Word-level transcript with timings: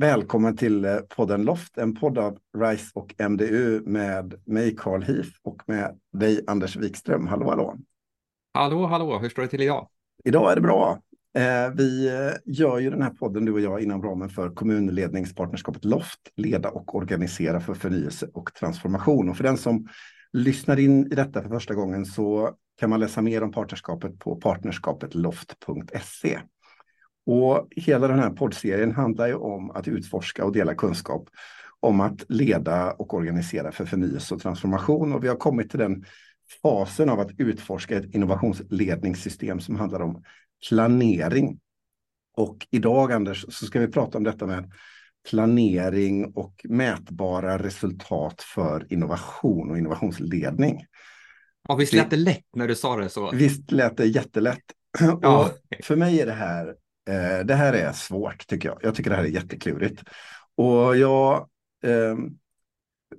Välkommen 0.00 0.56
till 0.56 0.84
eh, 0.84 0.96
podden 0.96 1.44
Loft, 1.44 1.78
en 1.78 1.94
podd 1.94 2.18
av 2.18 2.38
RISE 2.58 2.90
och 2.94 3.14
MDU 3.30 3.82
med 3.86 4.34
mig 4.46 4.76
Carl 4.76 5.02
Heath 5.02 5.30
och 5.42 5.62
med 5.66 5.98
dig 6.12 6.44
Anders 6.46 6.76
Wikström. 6.76 7.26
Hallå, 7.26 7.50
hallå! 7.50 7.76
Hallå, 8.54 8.86
hallå! 8.86 9.18
Hur 9.18 9.28
står 9.28 9.42
det 9.42 9.48
till 9.48 9.62
idag? 9.62 9.88
Idag 10.24 10.52
är 10.52 10.54
det 10.54 10.60
bra. 10.60 10.98
Eh, 11.38 11.70
vi 11.74 12.08
eh, 12.08 12.32
gör 12.44 12.78
ju 12.78 12.90
den 12.90 13.02
här 13.02 13.10
podden, 13.10 13.44
du 13.44 13.52
och 13.52 13.60
jag, 13.60 13.82
inom 13.82 14.02
ramen 14.02 14.28
för 14.28 14.50
kommunledningspartnerskapet 14.50 15.84
Loft, 15.84 16.20
leda 16.36 16.70
och 16.70 16.94
organisera 16.94 17.60
för 17.60 17.74
förnyelse 17.74 18.28
och 18.34 18.54
transformation. 18.54 19.28
Och 19.28 19.36
för 19.36 19.44
den 19.44 19.58
som 19.58 19.88
lyssnar 20.32 20.78
in 20.78 21.12
i 21.12 21.14
detta 21.14 21.42
för 21.42 21.48
första 21.48 21.74
gången 21.74 22.06
så 22.06 22.54
kan 22.78 22.90
man 22.90 23.00
läsa 23.00 23.22
mer 23.22 23.42
om 23.42 23.52
partnerskapet 23.52 24.18
på 24.18 24.36
partnerskapetloft.se. 24.36 26.38
Och 27.26 27.68
hela 27.76 28.08
den 28.08 28.18
här 28.18 28.30
poddserien 28.30 28.92
handlar 28.92 29.26
ju 29.26 29.34
om 29.34 29.70
att 29.70 29.88
utforska 29.88 30.44
och 30.44 30.52
dela 30.52 30.74
kunskap 30.74 31.28
om 31.80 32.00
att 32.00 32.24
leda 32.28 32.92
och 32.92 33.14
organisera 33.14 33.72
för 33.72 33.84
förnyelse 33.84 34.34
och 34.34 34.40
transformation. 34.40 35.12
Och 35.12 35.24
vi 35.24 35.28
har 35.28 35.36
kommit 35.36 35.70
till 35.70 35.78
den 35.78 36.04
fasen 36.62 37.10
av 37.10 37.20
att 37.20 37.30
utforska 37.38 37.96
ett 37.96 38.14
innovationsledningssystem 38.14 39.60
som 39.60 39.76
handlar 39.76 40.00
om 40.00 40.22
planering. 40.68 41.60
Och 42.36 42.66
idag, 42.70 43.12
Anders, 43.12 43.44
så 43.48 43.66
ska 43.66 43.80
vi 43.80 43.88
prata 43.88 44.18
om 44.18 44.24
detta 44.24 44.46
med 44.46 44.72
planering 45.30 46.32
och 46.34 46.60
mätbara 46.64 47.58
resultat 47.58 48.42
för 48.42 48.92
innovation 48.92 49.70
och 49.70 49.78
innovationsledning. 49.78 50.84
Ja, 51.68 51.74
visst 51.74 51.92
lät 51.92 52.10
det 52.10 52.16
lätt 52.16 52.46
när 52.56 52.68
du 52.68 52.74
sa 52.74 52.96
det 52.96 53.08
så? 53.08 53.30
Visst 53.30 53.72
lät 53.72 53.96
det 53.96 54.06
jättelätt. 54.06 54.64
Ja. 55.00 55.44
Och 55.44 55.84
för 55.84 55.96
mig 55.96 56.20
är 56.20 56.26
det 56.26 56.32
här 56.32 56.74
Eh, 57.08 57.44
det 57.44 57.54
här 57.54 57.72
är 57.72 57.92
svårt 57.92 58.46
tycker 58.46 58.68
jag. 58.68 58.78
Jag 58.82 58.94
tycker 58.94 59.10
det 59.10 59.16
här 59.16 59.24
är 59.24 59.28
jätteklurigt. 59.28 60.02
Och 60.56 60.96
jag, 60.96 61.48
eh, 61.84 62.16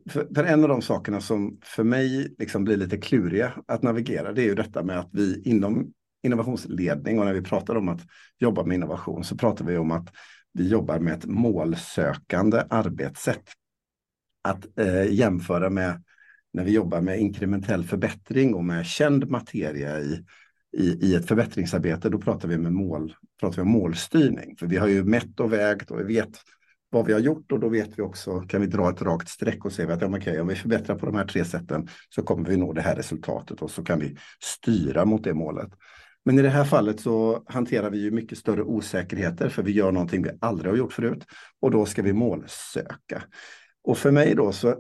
för, 0.10 0.28
för, 0.36 0.44
en 0.44 0.64
av 0.64 0.70
de 0.70 0.82
sakerna 0.82 1.22
som 1.22 1.60
för 1.64 1.84
mig 1.84 2.36
liksom 2.38 2.64
blir 2.64 2.78
lite 2.78 2.98
kluriga 2.98 3.54
att 3.68 3.84
navigera, 3.84 4.34
det 4.34 4.42
är 4.42 4.46
ju 4.46 4.56
detta 4.56 4.84
med 4.84 5.00
att 5.00 5.10
vi 5.12 5.42
inom 5.46 5.94
innovationsledning 6.24 7.20
och 7.20 7.26
när 7.26 7.34
vi 7.34 7.42
pratar 7.42 7.76
om 7.76 7.90
att 7.90 8.02
jobba 8.38 8.64
med 8.64 8.76
innovation 8.76 9.24
så 9.24 9.38
pratar 9.38 9.66
vi 9.66 9.78
om 9.78 9.92
att 9.92 10.10
vi 10.54 10.70
jobbar 10.70 11.00
med 11.00 11.14
ett 11.14 11.26
målsökande 11.26 12.64
arbetssätt. 12.70 13.52
Att 14.44 14.80
eh, 14.80 15.14
jämföra 15.14 15.70
med 15.70 16.04
när 16.54 16.64
vi 16.64 16.72
jobbar 16.72 17.02
med 17.02 17.20
inkrementell 17.20 17.84
förbättring 17.84 18.54
och 18.54 18.64
med 18.64 18.86
känd 18.86 19.30
materia 19.30 20.00
i 20.00 20.26
i, 20.78 21.08
i 21.08 21.16
ett 21.16 21.28
förbättringsarbete, 21.28 22.10
då 22.10 22.20
pratar 22.20 22.48
vi, 22.48 22.58
med 22.58 22.74
mål, 22.74 23.16
pratar 23.40 23.56
vi 23.56 23.62
om 23.62 23.72
målstyrning. 23.72 24.56
För 24.60 24.68
vi 24.68 24.78
har 24.78 24.88
ju 24.88 25.04
mätt 25.04 25.40
och 25.40 25.54
vägt 25.54 25.92
och 25.92 26.00
vi 26.00 26.04
vet 26.04 26.30
vad 26.90 27.06
vi 27.06 27.14
har 27.14 27.20
gjort 27.20 27.52
och 27.52 27.60
då 27.60 27.70
vet 27.70 28.00
vi 28.00 28.02
också, 28.02 28.40
kan 28.40 28.62
vi 28.62 28.68
dra 28.68 28.90
ett 28.90 29.02
rakt 29.02 29.30
streck 29.30 29.66
och 29.66 29.72
se 29.72 29.92
att 29.92 30.02
ja, 30.02 30.18
okay, 30.18 30.40
om 30.40 30.48
vi 30.48 30.56
förbättrar 30.56 30.96
på 30.96 31.06
de 31.06 31.16
här 31.16 31.26
tre 31.26 31.46
sätten 31.46 31.88
så 32.10 32.24
kommer 32.24 32.50
vi 32.50 32.58
nå 32.58 32.74
det 32.74 32.82
här 32.82 32.96
resultatet 32.96 33.62
och 33.62 33.72
så 33.72 33.84
kan 33.84 34.00
vi 34.00 34.16
styra 34.40 35.06
mot 35.06 35.24
det 35.24 35.34
målet. 35.34 35.70
Men 36.26 36.40
i 36.40 36.42
det 36.42 36.50
här 36.50 36.64
fallet 36.64 37.00
så 37.00 37.44
hanterar 37.46 37.90
vi 37.90 37.98
ju 37.98 38.12
mycket 38.12 38.38
större 38.38 38.64
osäkerheter 38.64 39.50
för 39.50 39.64
vi 39.64 39.72
gör 39.72 39.92
någonting 39.92 40.24
vi 40.24 40.30
aldrig 40.42 40.72
har 40.72 40.78
gjort 40.78 40.94
förut 40.94 41.26
och 41.60 41.72
då 41.72 41.86
ska 41.86 42.02
vi 42.02 42.14
målsöka. 42.14 43.24
Och 43.84 43.98
för 43.98 44.12
mig 44.12 44.36
då 44.36 44.52
så 44.52 44.76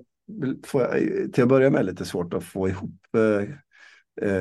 får 0.65 0.81
jag 0.81 1.33
till 1.33 1.43
att 1.43 1.49
börja 1.49 1.69
med 1.69 1.85
lite 1.85 2.05
svårt 2.05 2.33
att 2.33 2.43
få 2.43 2.69
ihop 2.69 3.01
Eh, 3.17 3.49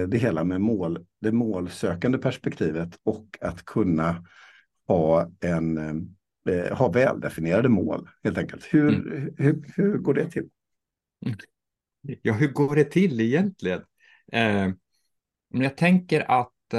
det 0.09 0.19
hela 0.19 0.45
med 0.45 0.61
mål, 0.61 1.07
det 1.21 1.33
målsökande 1.33 2.19
perspektivet 2.19 2.99
och 3.03 3.39
att 3.41 3.65
kunna 3.65 4.25
ha, 4.91 5.31
en, 5.41 5.79
eh, 6.49 6.77
ha 6.77 6.89
väldefinierade 6.89 7.69
mål 7.69 8.09
helt 8.25 8.39
enkelt. 8.39 8.67
Hur, 8.71 8.89
mm. 8.89 9.35
hur, 9.39 9.73
hur 9.77 9.99
går 9.99 10.15
det 10.15 10.31
till? 10.31 10.49
Mm. 11.27 11.39
Ja, 12.23 12.33
hur 12.33 12.49
går 12.49 12.77
det 12.77 12.85
till 12.85 13.21
egentligen? 13.21 13.83
Eh, 14.33 14.69
jag 15.49 15.77
tänker 15.77 16.31
att, 16.31 16.75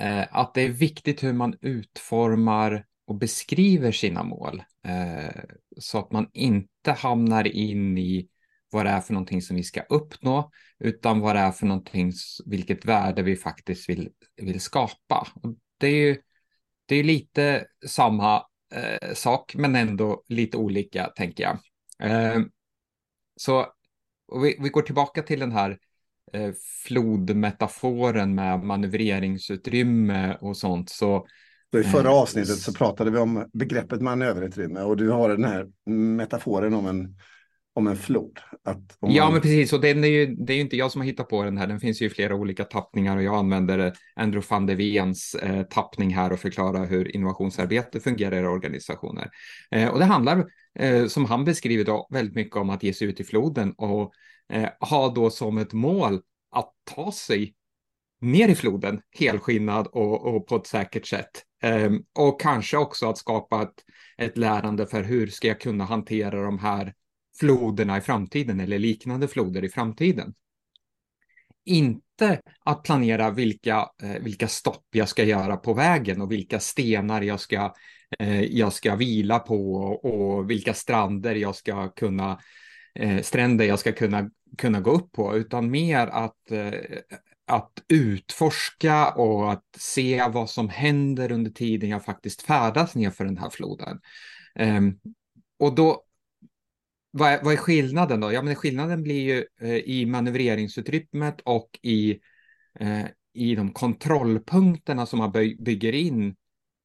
eh, 0.00 0.26
att 0.30 0.54
det 0.54 0.62
är 0.62 0.70
viktigt 0.70 1.22
hur 1.22 1.32
man 1.32 1.56
utformar 1.60 2.86
och 3.06 3.14
beskriver 3.14 3.92
sina 3.92 4.22
mål 4.22 4.62
eh, 4.86 5.44
så 5.76 5.98
att 5.98 6.12
man 6.12 6.30
inte 6.32 6.92
hamnar 6.92 7.46
in 7.46 7.98
i 7.98 8.28
vad 8.76 8.86
det 8.86 8.90
är 8.90 9.00
för 9.00 9.12
någonting 9.12 9.42
som 9.42 9.56
vi 9.56 9.62
ska 9.62 9.80
uppnå, 9.80 10.50
utan 10.78 11.20
vad 11.20 11.36
det 11.36 11.40
är 11.40 11.50
för 11.50 11.66
någonting, 11.66 12.12
vilket 12.46 12.84
värde 12.84 13.22
vi 13.22 13.36
faktiskt 13.36 13.88
vill, 13.88 14.08
vill 14.36 14.60
skapa. 14.60 15.28
Och 15.42 15.54
det 15.78 15.86
är 15.86 16.06
ju 16.06 16.16
det 16.86 16.96
är 16.96 17.04
lite 17.04 17.66
samma 17.86 18.42
eh, 18.74 19.14
sak, 19.14 19.54
men 19.54 19.76
ändå 19.76 20.22
lite 20.28 20.56
olika, 20.56 21.06
tänker 21.06 21.44
jag. 21.44 21.58
Eh, 22.10 22.42
så 23.36 23.66
vi, 24.42 24.56
vi, 24.60 24.68
går 24.68 24.82
tillbaka 24.82 25.22
till 25.22 25.40
den 25.40 25.52
här 25.52 25.78
eh, 26.32 26.52
flodmetaforen 26.84 28.34
med 28.34 28.60
manövreringsutrymme 28.60 30.36
och 30.40 30.56
sånt. 30.56 30.90
Så, 30.90 31.26
så 31.72 31.78
I 31.78 31.84
förra 31.84 32.08
eh, 32.08 32.14
avsnittet 32.14 32.58
så 32.58 32.74
pratade 32.74 33.10
vi 33.10 33.18
om 33.18 33.50
begreppet 33.52 34.00
manöverutrymme 34.00 34.80
och 34.80 34.96
du 34.96 35.10
har 35.10 35.28
den 35.28 35.44
här 35.44 35.66
metaforen 36.16 36.74
om 36.74 36.86
en 36.86 37.16
om 37.76 37.86
en 37.86 37.96
flod. 37.96 38.38
Att 38.64 38.98
ja, 39.00 39.24
man... 39.24 39.32
men 39.32 39.42
precis. 39.42 39.72
Och 39.72 39.80
den 39.80 40.04
är 40.04 40.08
ju, 40.08 40.26
det 40.26 40.52
är 40.52 40.54
ju 40.54 40.60
inte 40.60 40.76
jag 40.76 40.92
som 40.92 41.00
har 41.00 41.06
hittat 41.06 41.28
på 41.28 41.44
den 41.44 41.58
här. 41.58 41.66
Den 41.66 41.80
finns 41.80 42.02
ju 42.02 42.06
i 42.06 42.10
flera 42.10 42.34
olika 42.34 42.64
tappningar 42.64 43.16
och 43.16 43.22
jag 43.22 43.34
använder 43.34 43.92
Andrew 44.14 44.46
van 44.50 44.66
der 44.66 44.74
Weens 44.74 45.34
eh, 45.34 45.62
tappning 45.62 46.14
här 46.14 46.32
och 46.32 46.38
förklarar 46.38 46.86
hur 46.86 47.16
innovationsarbete 47.16 48.00
fungerar 48.00 48.42
i 48.42 48.46
organisationer. 48.46 49.30
Eh, 49.70 49.88
och 49.88 49.98
det 49.98 50.04
handlar, 50.04 50.44
eh, 50.78 51.06
som 51.06 51.24
han 51.24 51.44
beskriver 51.44 51.84
då, 51.84 52.08
väldigt 52.10 52.34
mycket 52.34 52.56
om 52.56 52.70
att 52.70 52.82
ge 52.82 52.94
sig 52.94 53.08
ut 53.08 53.20
i 53.20 53.24
floden 53.24 53.72
och 53.72 54.12
eh, 54.52 54.68
ha 54.80 55.12
då 55.14 55.30
som 55.30 55.58
ett 55.58 55.72
mål 55.72 56.20
att 56.50 56.72
ta 56.84 57.12
sig 57.12 57.54
ner 58.20 58.48
i 58.48 58.54
floden 58.54 59.00
helskinnad 59.18 59.86
och, 59.86 60.34
och 60.34 60.46
på 60.46 60.56
ett 60.56 60.66
säkert 60.66 61.06
sätt. 61.06 61.30
Eh, 61.62 61.90
och 62.18 62.40
kanske 62.40 62.76
också 62.76 63.08
att 63.08 63.18
skapa 63.18 63.62
ett, 63.62 63.84
ett 64.18 64.38
lärande 64.38 64.86
för 64.86 65.02
hur 65.02 65.26
ska 65.26 65.48
jag 65.48 65.60
kunna 65.60 65.84
hantera 65.84 66.42
de 66.42 66.58
här 66.58 66.94
floderna 67.38 67.98
i 67.98 68.00
framtiden 68.00 68.60
eller 68.60 68.78
liknande 68.78 69.28
floder 69.28 69.64
i 69.64 69.68
framtiden. 69.68 70.34
Inte 71.64 72.40
att 72.64 72.82
planera 72.82 73.30
vilka, 73.30 73.88
eh, 74.02 74.22
vilka 74.22 74.48
stopp 74.48 74.86
jag 74.90 75.08
ska 75.08 75.24
göra 75.24 75.56
på 75.56 75.74
vägen 75.74 76.22
och 76.22 76.32
vilka 76.32 76.60
stenar 76.60 77.22
jag 77.22 77.40
ska, 77.40 77.74
eh, 78.18 78.42
jag 78.42 78.72
ska 78.72 78.96
vila 78.96 79.38
på 79.38 79.74
och 79.82 80.50
vilka 80.50 80.74
stränder 80.74 81.34
jag 81.34 81.56
ska 81.56 81.88
kunna 81.88 82.38
eh, 82.96 83.22
stränder 83.22 83.64
jag 83.64 83.78
ska 83.78 83.92
kunna, 83.92 84.30
kunna 84.58 84.80
gå 84.80 84.90
upp 84.90 85.12
på, 85.12 85.36
utan 85.36 85.70
mer 85.70 86.06
att, 86.06 86.50
eh, 86.50 86.72
att 87.46 87.72
utforska 87.88 89.10
och 89.10 89.52
att 89.52 89.64
se 89.78 90.28
vad 90.28 90.50
som 90.50 90.68
händer 90.68 91.32
under 91.32 91.50
tiden 91.50 91.90
jag 91.90 92.04
faktiskt 92.04 92.42
färdas 92.42 92.94
ner 92.94 93.10
för 93.10 93.24
den 93.24 93.38
här 93.38 93.50
floden. 93.50 94.00
Um, 94.58 94.98
och 95.58 95.74
då, 95.74 96.02
vad 97.18 97.30
är, 97.30 97.40
vad 97.42 97.52
är 97.52 97.56
skillnaden 97.56 98.20
då? 98.20 98.32
Ja, 98.32 98.42
men 98.42 98.54
skillnaden 98.54 99.02
blir 99.02 99.20
ju 99.20 99.44
eh, 99.60 99.76
i 99.76 100.06
manövreringsutrymmet 100.06 101.40
och 101.40 101.78
i, 101.82 102.20
eh, 102.80 103.04
i 103.32 103.54
de 103.54 103.72
kontrollpunkterna 103.72 105.06
som 105.06 105.18
man 105.18 105.32
by 105.32 105.56
bygger 105.60 105.92
in 105.92 106.36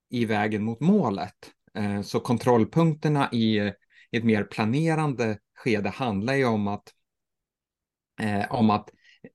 i 0.09 0.25
vägen 0.25 0.63
mot 0.63 0.79
målet. 0.79 1.51
Eh, 1.77 2.01
så 2.01 2.19
kontrollpunkterna 2.19 3.29
i, 3.31 3.57
i, 3.57 4.17
ett 4.17 4.23
mer 4.23 4.43
planerande 4.43 5.37
skede 5.55 5.89
handlar 5.89 6.33
ju 6.33 6.45
om 6.45 6.67
att, 6.67 6.93
eh, 8.21 8.51
om 8.51 8.69
att 8.69 8.89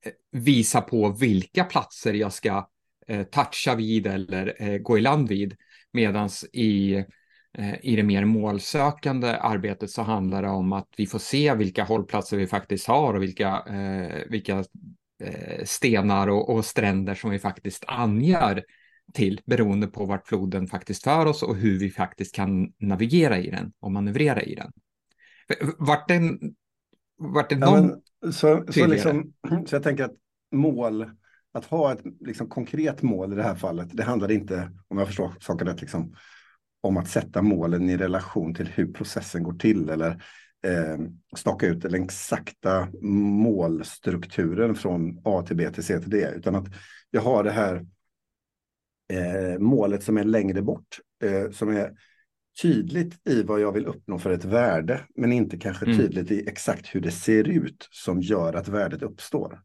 eh, 0.04 0.12
visa 0.32 0.80
på 0.80 1.08
vilka 1.08 1.64
platser 1.64 2.14
jag 2.14 2.32
ska 2.32 2.68
eh, 3.06 3.22
toucha 3.22 3.74
vid 3.74 4.06
eller 4.06 4.62
eh, 4.62 4.78
gå 4.78 4.98
i 4.98 5.00
land 5.00 5.28
vid. 5.28 5.56
Medan 5.92 6.28
i 6.52 6.94
Eh, 6.94 7.04
i 7.82 7.96
det 7.96 8.02
mer 8.02 8.24
målsökande 8.24 9.36
arbetet 9.36 9.90
så 9.90 10.02
handlar 10.02 10.42
det 10.42 10.48
om 10.48 10.72
att 10.72 10.88
vi 10.96 11.06
får 11.06 11.18
se 11.18 11.54
vilka 11.54 11.84
hållplatser 11.84 12.36
vi 12.36 12.46
faktiskt 12.46 12.86
har 12.86 13.14
och 13.14 13.22
vilka, 13.22 13.62
eh, 13.68 14.30
vilka 14.30 14.64
eh, 15.22 15.64
stenar 15.64 16.28
och, 16.28 16.54
och, 16.54 16.64
stränder 16.64 17.14
som 17.14 17.30
vi 17.30 17.38
faktiskt 17.38 17.84
anger 17.86 18.64
till 19.12 19.40
beroende 19.46 19.86
på 19.86 20.04
vart 20.04 20.28
floden 20.28 20.66
faktiskt 20.66 21.04
för 21.04 21.26
oss 21.26 21.42
och 21.42 21.56
hur 21.56 21.78
vi 21.78 21.90
faktiskt 21.90 22.34
kan 22.34 22.72
navigera 22.78 23.38
i 23.38 23.50
den 23.50 23.72
och 23.80 23.92
manövrera 23.92 24.42
i 24.42 24.54
den. 24.54 24.72
Vart 25.78 26.08
den, 26.08 26.38
vart 27.18 27.50
det 27.50 27.56
ja, 27.56 27.80
någon 27.80 28.02
så, 28.32 28.64
så, 28.68 28.86
liksom, 28.86 29.32
så 29.66 29.74
jag 29.74 29.82
tänker 29.82 30.04
att 30.04 30.14
mål, 30.52 31.10
att 31.52 31.64
ha 31.64 31.92
ett 31.92 32.02
liksom, 32.20 32.48
konkret 32.48 33.02
mål 33.02 33.32
i 33.32 33.36
det 33.36 33.42
här 33.42 33.54
fallet, 33.54 33.88
det 33.92 34.02
handlar 34.02 34.30
inte, 34.30 34.72
om 34.88 34.98
jag 34.98 35.06
förstår 35.06 35.34
saken 35.40 35.66
rätt, 35.66 35.80
liksom, 35.80 36.14
om 36.86 36.96
att 36.96 37.08
sätta 37.08 37.42
målen 37.42 37.90
i 37.90 37.96
relation 37.96 38.54
till 38.54 38.66
hur 38.66 38.92
processen 38.92 39.42
går 39.42 39.54
till 39.54 39.88
eller 39.88 40.10
eh, 40.66 40.98
staka 41.36 41.66
ut 41.66 41.82
den 41.82 41.94
exakta 41.94 42.88
målstrukturen 43.02 44.74
från 44.74 45.20
A 45.24 45.44
till 45.46 45.56
B 45.56 45.70
till 45.70 45.84
C 45.84 46.00
till 46.00 46.10
D, 46.10 46.32
utan 46.36 46.54
att 46.54 46.66
jag 47.10 47.20
har 47.20 47.44
det 47.44 47.50
här 47.50 47.86
eh, 49.12 49.58
målet 49.58 50.02
som 50.02 50.18
är 50.18 50.24
längre 50.24 50.62
bort, 50.62 50.98
eh, 51.24 51.50
som 51.50 51.68
är 51.68 51.92
tydligt 52.62 53.28
i 53.28 53.42
vad 53.42 53.60
jag 53.60 53.72
vill 53.72 53.86
uppnå 53.86 54.18
för 54.18 54.30
ett 54.30 54.44
värde, 54.44 55.00
men 55.16 55.32
inte 55.32 55.58
kanske 55.58 55.86
mm. 55.86 55.98
tydligt 55.98 56.30
i 56.30 56.48
exakt 56.48 56.94
hur 56.94 57.00
det 57.00 57.10
ser 57.10 57.48
ut 57.48 57.88
som 57.90 58.20
gör 58.20 58.52
att 58.52 58.68
värdet 58.68 59.02
uppstår. 59.02 59.60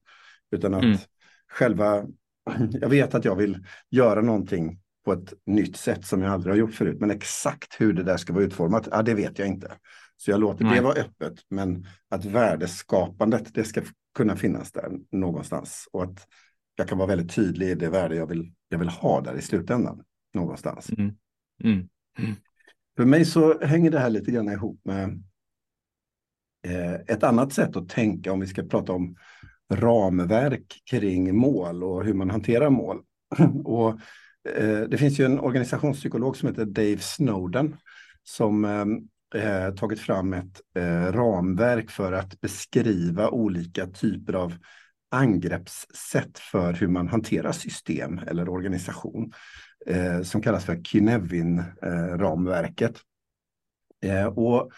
Utan 0.52 0.74
att 0.74 0.84
mm. 0.84 0.98
själva, 1.48 2.06
jag 2.72 2.90
vet 2.90 3.16
att 3.16 3.26
jag 3.26 3.36
vill 3.36 3.66
göra 3.90 4.22
någonting 4.22 4.80
på 5.06 5.14
ett 5.14 5.34
nytt 5.46 5.78
sätt 5.78 6.06
som 6.06 6.22
jag 6.22 6.34
aldrig 6.34 6.54
har 6.54 6.60
gjort 6.60 6.74
förut, 6.74 6.98
men 7.00 7.12
exakt 7.12 7.82
hur 7.82 7.94
det 7.94 8.04
där 8.04 8.18
ska 8.18 8.34
vara 8.34 8.44
utformat, 8.44 8.88
ja, 8.92 9.02
det 9.02 9.14
vet 9.14 9.40
jag 9.40 9.48
inte. 9.48 9.72
Så 10.18 10.32
jag 10.32 10.40
låter 10.40 10.64
Nej. 10.64 10.76
det 10.76 10.82
vara 10.82 10.94
öppet, 10.94 11.34
men 11.50 11.88
att 12.10 12.26
värdeskapandet, 12.26 13.54
det 13.54 13.64
ska 13.64 13.82
kunna 14.16 14.36
finnas 14.36 14.72
där 14.72 14.92
någonstans. 15.12 15.88
Och 15.92 16.04
att 16.04 16.28
jag 16.76 16.88
kan 16.88 16.98
vara 16.98 17.08
väldigt 17.08 17.36
tydlig 17.36 17.70
i 17.70 17.76
det 17.76 17.90
värde 17.90 18.16
jag 18.16 18.28
vill, 18.28 18.54
jag 18.70 18.80
vill 18.80 18.90
ha 18.90 19.22
där 19.22 19.36
i 19.36 19.42
slutändan, 19.42 20.04
någonstans. 20.34 20.90
Mm. 20.90 21.16
Mm. 21.64 21.90
Mm. 22.20 22.36
För 22.98 23.06
mig 23.06 23.26
så 23.26 23.60
hänger 23.60 23.92
det 23.92 24.00
här 24.00 24.10
lite 24.10 24.32
grann 24.32 24.50
ihop 24.50 24.82
med 24.84 25.24
eh, 26.68 26.94
ett 26.94 27.24
annat 27.24 27.54
sätt 27.54 27.76
att 27.76 27.90
tänka 27.90 28.32
om 28.32 28.40
vi 28.40 28.48
ska 28.48 28.64
prata 28.64 28.94
om 28.94 29.16
ramverk 29.74 30.82
kring 30.90 31.36
mål 31.36 31.84
och 31.84 32.04
hur 32.06 32.14
man 32.14 32.30
hanterar 32.30 32.70
mål. 32.70 33.02
och, 33.66 34.00
Eh, 34.50 34.80
det 34.80 34.98
finns 34.98 35.20
ju 35.20 35.26
en 35.26 35.40
organisationspsykolog 35.40 36.38
som 36.38 36.50
heter 36.50 36.66
Dave 36.66 37.00
Snowden 37.00 37.76
som 38.24 38.66
eh, 38.66 38.86
eh, 39.44 39.76
tagit 39.76 40.00
fram 40.00 40.34
ett 40.34 40.62
eh, 40.76 41.12
ramverk 41.12 41.92
för 41.92 42.12
att 42.12 42.42
beskriva 42.42 43.30
olika 43.30 43.88
typer 43.88 44.34
av 44.34 44.54
angreppssätt 45.12 46.40
för 46.40 46.74
hur 46.74 46.88
man 46.88 47.08
hanterar 47.08 47.52
system 47.52 48.20
eller 48.28 48.50
organisation 48.50 49.34
eh, 49.88 50.22
som 50.22 50.42
kallas 50.42 50.66
för 50.66 50.76
Kinevin-ramverket. 50.76 53.00
Eh, 54.04 54.26
och 54.26 54.72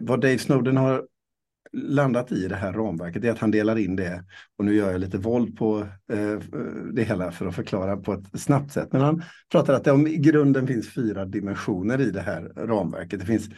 vad 0.00 0.20
Dave 0.20 0.38
Snowden 0.38 0.76
har 0.76 1.06
landat 1.74 2.32
i 2.32 2.48
det 2.48 2.56
här 2.56 2.72
ramverket 2.72 3.24
är 3.24 3.30
att 3.30 3.38
han 3.38 3.50
delar 3.50 3.78
in 3.78 3.96
det, 3.96 4.24
och 4.58 4.64
nu 4.64 4.74
gör 4.74 4.92
jag 4.92 5.00
lite 5.00 5.18
våld 5.18 5.56
på 5.56 5.78
eh, 6.12 6.38
det 6.92 7.02
hela 7.02 7.32
för 7.32 7.46
att 7.46 7.54
förklara 7.54 7.96
på 7.96 8.12
ett 8.12 8.40
snabbt 8.40 8.72
sätt, 8.72 8.92
men 8.92 9.00
han 9.00 9.22
pratar 9.52 9.74
att 9.74 9.84
det 9.84 9.92
om 9.92 10.06
i 10.06 10.16
grunden 10.16 10.66
finns 10.66 10.94
fyra 10.94 11.24
dimensioner 11.24 12.00
i 12.00 12.10
det 12.10 12.20
här 12.20 12.42
ramverket. 12.56 13.20
Det 13.20 13.26
finns 13.26 13.48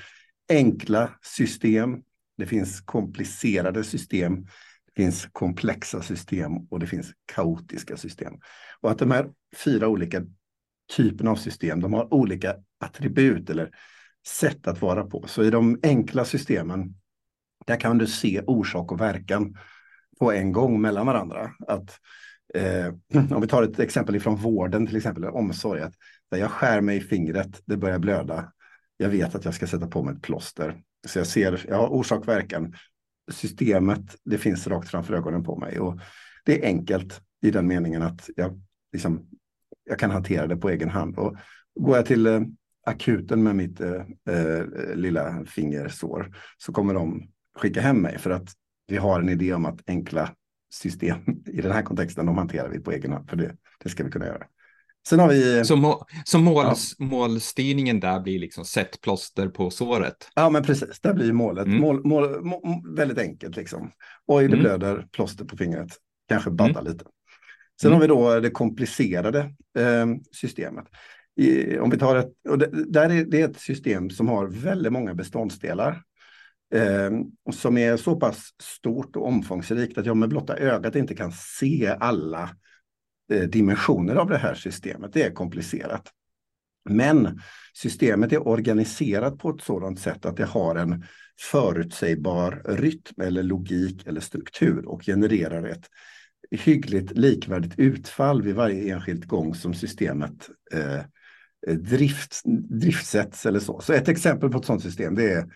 enkla 0.48 1.10
system, 1.22 1.96
det 2.38 2.46
finns 2.46 2.80
komplicerade 2.80 3.84
system, 3.84 4.44
det 4.86 5.02
finns 5.02 5.28
komplexa 5.32 6.02
system 6.02 6.52
och 6.70 6.80
det 6.80 6.86
finns 6.86 7.12
kaotiska 7.34 7.96
system. 7.96 8.34
Och 8.80 8.90
att 8.90 8.98
de 8.98 9.10
här 9.10 9.30
fyra 9.64 9.88
olika 9.88 10.22
typerna 10.96 11.30
av 11.30 11.36
system, 11.36 11.80
de 11.80 11.92
har 11.92 12.14
olika 12.14 12.54
attribut 12.80 13.50
eller 13.50 13.70
sätt 14.26 14.66
att 14.66 14.80
vara 14.80 15.04
på. 15.04 15.24
Så 15.26 15.42
i 15.44 15.50
de 15.50 15.78
enkla 15.82 16.24
systemen, 16.24 16.94
där 17.66 17.80
kan 17.80 17.98
du 17.98 18.06
se 18.06 18.42
orsak 18.46 18.92
och 18.92 19.00
verkan 19.00 19.56
på 20.18 20.32
en 20.32 20.52
gång 20.52 20.80
mellan 20.80 21.06
varandra. 21.06 21.50
Att, 21.66 22.00
eh, 22.54 22.86
om 23.34 23.40
vi 23.40 23.48
tar 23.48 23.62
ett 23.62 23.78
exempel 23.78 24.16
ifrån 24.16 24.36
vården, 24.36 24.86
till 24.86 24.96
exempel 24.96 25.24
omsorg, 25.24 25.82
att 25.82 25.94
där 26.30 26.38
jag 26.38 26.50
skär 26.50 26.80
mig 26.80 26.96
i 26.96 27.00
fingret, 27.00 27.62
det 27.64 27.76
börjar 27.76 27.98
blöda. 27.98 28.52
Jag 28.96 29.08
vet 29.08 29.34
att 29.34 29.44
jag 29.44 29.54
ska 29.54 29.66
sätta 29.66 29.86
på 29.86 30.02
mig 30.02 30.14
ett 30.14 30.22
plåster. 30.22 30.82
Så 31.06 31.18
jag 31.18 31.26
ser, 31.26 31.64
jag 31.68 31.76
har 31.76 31.88
orsak 31.88 32.20
och 32.20 32.28
verkan. 32.28 32.74
Systemet, 33.30 34.16
det 34.24 34.38
finns 34.38 34.66
rakt 34.66 34.88
framför 34.88 35.14
ögonen 35.14 35.44
på 35.44 35.56
mig. 35.56 35.80
Och 35.80 36.00
det 36.44 36.62
är 36.62 36.66
enkelt 36.66 37.20
i 37.42 37.50
den 37.50 37.66
meningen 37.66 38.02
att 38.02 38.30
jag, 38.36 38.60
liksom, 38.92 39.26
jag 39.84 39.98
kan 39.98 40.10
hantera 40.10 40.46
det 40.46 40.56
på 40.56 40.70
egen 40.70 40.88
hand. 40.88 41.18
Och 41.18 41.36
går 41.80 41.96
jag 41.96 42.06
till 42.06 42.26
eh, 42.26 42.40
akuten 42.86 43.42
med 43.42 43.56
mitt 43.56 43.80
eh, 43.80 44.02
eh, 44.28 44.64
lilla 44.94 45.44
fingersår 45.44 46.36
så 46.58 46.72
kommer 46.72 46.94
de 46.94 47.28
skicka 47.56 47.80
hem 47.80 48.02
mig 48.02 48.18
för 48.18 48.30
att 48.30 48.52
vi 48.88 48.96
har 48.96 49.20
en 49.20 49.28
idé 49.28 49.54
om 49.54 49.64
att 49.64 49.80
enkla 49.86 50.30
system 50.70 51.18
i 51.46 51.60
den 51.60 51.72
här 51.72 51.82
kontexten, 51.82 52.26
de 52.26 52.38
hanterar 52.38 52.68
vi 52.68 52.80
på 52.80 52.92
egen 52.92 53.12
hand, 53.12 53.30
för 53.30 53.36
det, 53.36 53.56
det 53.84 53.88
ska 53.88 54.04
vi 54.04 54.10
kunna 54.10 54.26
göra. 54.26 54.46
Sen 55.08 55.18
har 55.18 55.28
vi... 55.28 55.64
Så, 55.64 55.76
må, 55.76 56.06
så 56.24 56.38
måls, 56.38 56.94
ja. 56.98 57.04
målstyrningen 57.04 58.00
där 58.00 58.20
blir 58.20 58.38
liksom 58.38 58.64
sätt 58.64 59.00
plåster 59.00 59.48
på 59.48 59.70
såret? 59.70 60.30
Ja, 60.34 60.50
men 60.50 60.62
precis. 60.62 61.00
Där 61.00 61.14
blir 61.14 61.32
målet 61.32 61.66
mm. 61.66 61.80
mål, 61.80 62.06
mål, 62.06 62.44
mål, 62.44 62.62
väldigt 62.96 63.18
enkelt. 63.18 63.56
Liksom. 63.56 63.90
Oj, 64.26 64.48
det 64.48 64.52
mm. 64.52 64.60
blöder, 64.60 65.06
plåster 65.12 65.44
på 65.44 65.56
fingret. 65.56 65.88
Kanske 66.28 66.50
badda 66.50 66.80
mm. 66.80 66.92
lite. 66.92 67.04
Sen 67.80 67.92
har 67.92 68.00
vi 68.00 68.06
då 68.06 68.40
det 68.40 68.50
komplicerade 68.50 69.38
eh, 69.78 70.06
systemet. 70.32 70.84
I, 71.36 71.78
om 71.78 71.90
vi 71.90 71.98
tar 71.98 72.16
ett, 72.16 72.32
och 72.48 72.58
det, 72.58 72.70
där 72.92 73.10
är 73.10 73.24
det 73.24 73.40
ett 73.40 73.60
system 73.60 74.10
som 74.10 74.28
har 74.28 74.46
väldigt 74.46 74.92
många 74.92 75.14
beståndsdelar. 75.14 76.02
Eh, 76.74 77.10
som 77.52 77.78
är 77.78 77.96
så 77.96 78.16
pass 78.16 78.54
stort 78.62 79.16
och 79.16 79.26
omfångsrikt 79.26 79.98
att 79.98 80.06
jag 80.06 80.16
med 80.16 80.28
blotta 80.28 80.56
ögat 80.56 80.96
inte 80.96 81.14
kan 81.14 81.32
se 81.32 81.96
alla 82.00 82.50
eh, 83.32 83.42
dimensioner 83.42 84.14
av 84.14 84.28
det 84.28 84.38
här 84.38 84.54
systemet. 84.54 85.12
Det 85.12 85.22
är 85.22 85.32
komplicerat. 85.32 86.12
Men 86.88 87.40
systemet 87.74 88.32
är 88.32 88.48
organiserat 88.48 89.38
på 89.38 89.50
ett 89.50 89.62
sådant 89.62 90.00
sätt 90.00 90.26
att 90.26 90.36
det 90.36 90.44
har 90.44 90.76
en 90.76 91.04
förutsägbar 91.40 92.62
rytm 92.64 93.22
eller 93.22 93.42
logik 93.42 94.06
eller 94.06 94.20
struktur 94.20 94.88
och 94.88 95.02
genererar 95.02 95.64
ett 95.64 95.86
hyggligt 96.50 97.10
likvärdigt 97.10 97.78
utfall 97.78 98.42
vid 98.42 98.54
varje 98.54 98.94
enskild 98.94 99.26
gång 99.26 99.54
som 99.54 99.74
systemet 99.74 100.50
eh, 100.72 101.00
drift, 101.76 102.42
driftsätts 102.80 103.46
eller 103.46 103.60
så. 103.60 103.80
Så 103.80 103.92
ett 103.92 104.08
exempel 104.08 104.50
på 104.50 104.58
ett 104.58 104.64
sådant 104.64 104.82
system 104.82 105.14
det 105.14 105.32
är 105.32 105.46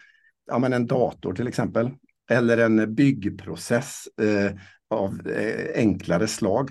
ja, 0.50 0.58
men 0.58 0.73
en 0.73 0.87
dator 0.87 1.35
till 1.35 1.49
exempel. 1.49 1.91
Eller 2.31 2.58
en 2.58 2.94
byggprocess 2.94 4.08
eh, 4.23 4.52
av 4.91 5.29
eh, 5.29 5.70
enklare 5.75 6.26
slag. 6.26 6.70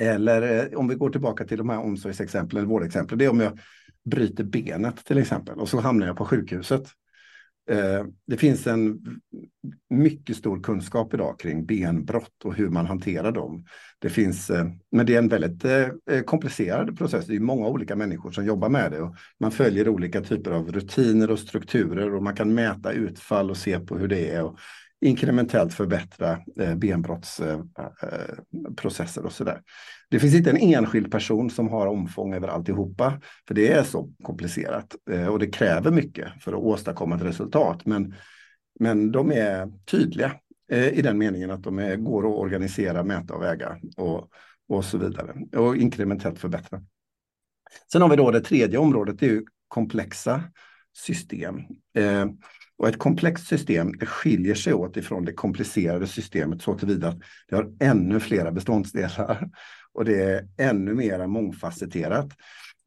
Eller 0.00 0.72
eh, 0.72 0.78
om 0.78 0.88
vi 0.88 0.94
går 0.94 1.10
tillbaka 1.10 1.44
till 1.44 1.58
de 1.58 1.68
här 1.68 1.78
omsorgsexemplen, 1.78 2.58
eller 2.58 2.70
vårdexemplen, 2.70 3.18
det 3.18 3.24
är 3.24 3.30
om 3.30 3.40
jag 3.40 3.58
bryter 4.04 4.44
benet 4.44 5.04
till 5.04 5.18
exempel 5.18 5.58
och 5.58 5.68
så 5.68 5.80
hamnar 5.80 6.06
jag 6.06 6.16
på 6.16 6.24
sjukhuset. 6.24 6.88
Eh, 7.70 8.04
det 8.26 8.36
finns 8.36 8.66
en 8.66 9.00
mycket 9.90 10.36
stor 10.36 10.62
kunskap 10.62 11.14
idag 11.14 11.40
kring 11.40 11.66
benbrott 11.66 12.44
och 12.44 12.54
hur 12.54 12.68
man 12.68 12.86
hanterar 12.86 13.32
dem. 13.32 13.64
Det 13.98 14.10
finns, 14.10 14.50
eh, 14.50 14.66
men 14.90 15.06
det 15.06 15.14
är 15.14 15.18
en 15.18 15.28
väldigt 15.28 15.64
eh, 15.64 16.20
komplicerad 16.24 16.98
process. 16.98 17.26
Det 17.26 17.36
är 17.36 17.40
många 17.40 17.68
olika 17.68 17.96
människor 17.96 18.30
som 18.30 18.46
jobbar 18.46 18.68
med 18.68 18.92
det. 18.92 19.00
Och 19.00 19.14
man 19.40 19.50
följer 19.50 19.88
olika 19.88 20.20
typer 20.20 20.50
av 20.50 20.72
rutiner 20.72 21.30
och 21.30 21.38
strukturer 21.38 22.14
och 22.14 22.22
man 22.22 22.36
kan 22.36 22.54
mäta 22.54 22.92
utfall 22.92 23.50
och 23.50 23.56
se 23.56 23.80
på 23.80 23.98
hur 23.98 24.08
det 24.08 24.30
är. 24.30 24.42
Och 24.42 24.58
inkrementellt 25.06 25.74
förbättra 25.74 26.38
eh, 26.60 26.74
benbrottsprocesser 26.74 29.24
och 29.24 29.32
sådär. 29.32 29.62
Det 30.10 30.20
finns 30.20 30.34
inte 30.34 30.50
en 30.50 30.56
enskild 30.56 31.12
person 31.12 31.50
som 31.50 31.68
har 31.68 31.86
omfång 31.86 32.34
över 32.34 32.48
alltihopa, 32.48 33.20
för 33.48 33.54
det 33.54 33.72
är 33.72 33.82
så 33.82 34.12
komplicerat 34.22 34.96
eh, 35.10 35.26
och 35.26 35.38
det 35.38 35.46
kräver 35.46 35.90
mycket 35.90 36.42
för 36.42 36.52
att 36.52 36.58
åstadkomma 36.58 37.16
ett 37.16 37.22
resultat. 37.22 37.86
Men, 37.86 38.14
men 38.80 39.12
de 39.12 39.32
är 39.32 39.72
tydliga 39.84 40.32
eh, 40.70 40.88
i 40.88 41.02
den 41.02 41.18
meningen 41.18 41.50
att 41.50 41.62
de 41.62 41.78
är, 41.78 41.96
går 41.96 42.26
att 42.26 42.38
organisera, 42.38 43.04
mäta 43.04 43.34
och 43.34 43.42
väga 43.42 43.78
och, 43.96 44.28
och 44.68 44.84
så 44.84 44.98
vidare 44.98 45.34
och 45.56 45.76
inkrementellt 45.76 46.38
förbättra. 46.38 46.82
Sen 47.92 48.02
har 48.02 48.08
vi 48.08 48.16
då 48.16 48.30
det 48.30 48.40
tredje 48.40 48.78
området, 48.78 49.18
det 49.18 49.26
är 49.26 49.42
komplexa 49.68 50.42
system. 50.96 51.56
Eh, 51.94 52.26
och 52.78 52.88
ett 52.88 52.98
komplext 52.98 53.46
system 53.46 53.92
skiljer 54.00 54.54
sig 54.54 54.74
åt 54.74 54.96
ifrån 54.96 55.24
det 55.24 55.32
komplicerade 55.32 56.06
systemet 56.06 56.62
så 56.62 56.78
tillvida 56.78 57.08
att 57.08 57.18
det 57.48 57.56
har 57.56 57.72
ännu 57.80 58.20
flera 58.20 58.52
beståndsdelar 58.52 59.50
och 59.92 60.04
det 60.04 60.22
är 60.22 60.48
ännu 60.58 60.94
mer 60.94 61.26
mångfacetterat. 61.26 62.28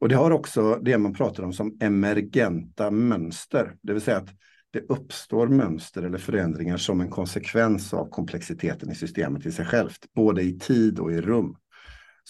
Och 0.00 0.08
det 0.08 0.14
har 0.14 0.30
också 0.30 0.78
det 0.82 0.98
man 0.98 1.14
pratar 1.14 1.42
om 1.42 1.52
som 1.52 1.76
emergenta 1.80 2.90
mönster, 2.90 3.74
det 3.82 3.92
vill 3.92 4.02
säga 4.02 4.16
att 4.16 4.30
det 4.72 4.80
uppstår 4.88 5.48
mönster 5.48 6.02
eller 6.02 6.18
förändringar 6.18 6.76
som 6.76 7.00
en 7.00 7.10
konsekvens 7.10 7.94
av 7.94 8.10
komplexiteten 8.10 8.90
i 8.90 8.94
systemet 8.94 9.46
i 9.46 9.52
sig 9.52 9.64
självt, 9.64 10.06
både 10.14 10.42
i 10.42 10.58
tid 10.58 10.98
och 10.98 11.12
i 11.12 11.20
rum. 11.20 11.56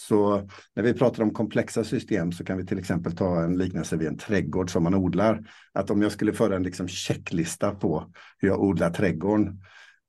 Så 0.00 0.48
när 0.74 0.82
vi 0.82 0.94
pratar 0.94 1.22
om 1.22 1.30
komplexa 1.30 1.84
system 1.84 2.32
så 2.32 2.44
kan 2.44 2.56
vi 2.56 2.66
till 2.66 2.78
exempel 2.78 3.16
ta 3.16 3.42
en 3.42 3.58
liknelse 3.58 3.96
vid 3.96 4.08
en 4.08 4.18
trädgård 4.18 4.70
som 4.70 4.82
man 4.82 4.94
odlar. 4.94 5.40
Att 5.72 5.90
om 5.90 6.02
jag 6.02 6.12
skulle 6.12 6.32
föra 6.32 6.56
en 6.56 6.62
liksom 6.62 6.88
checklista 6.88 7.74
på 7.74 8.12
hur 8.38 8.48
jag 8.48 8.60
odlar 8.60 8.90
trädgården 8.90 9.62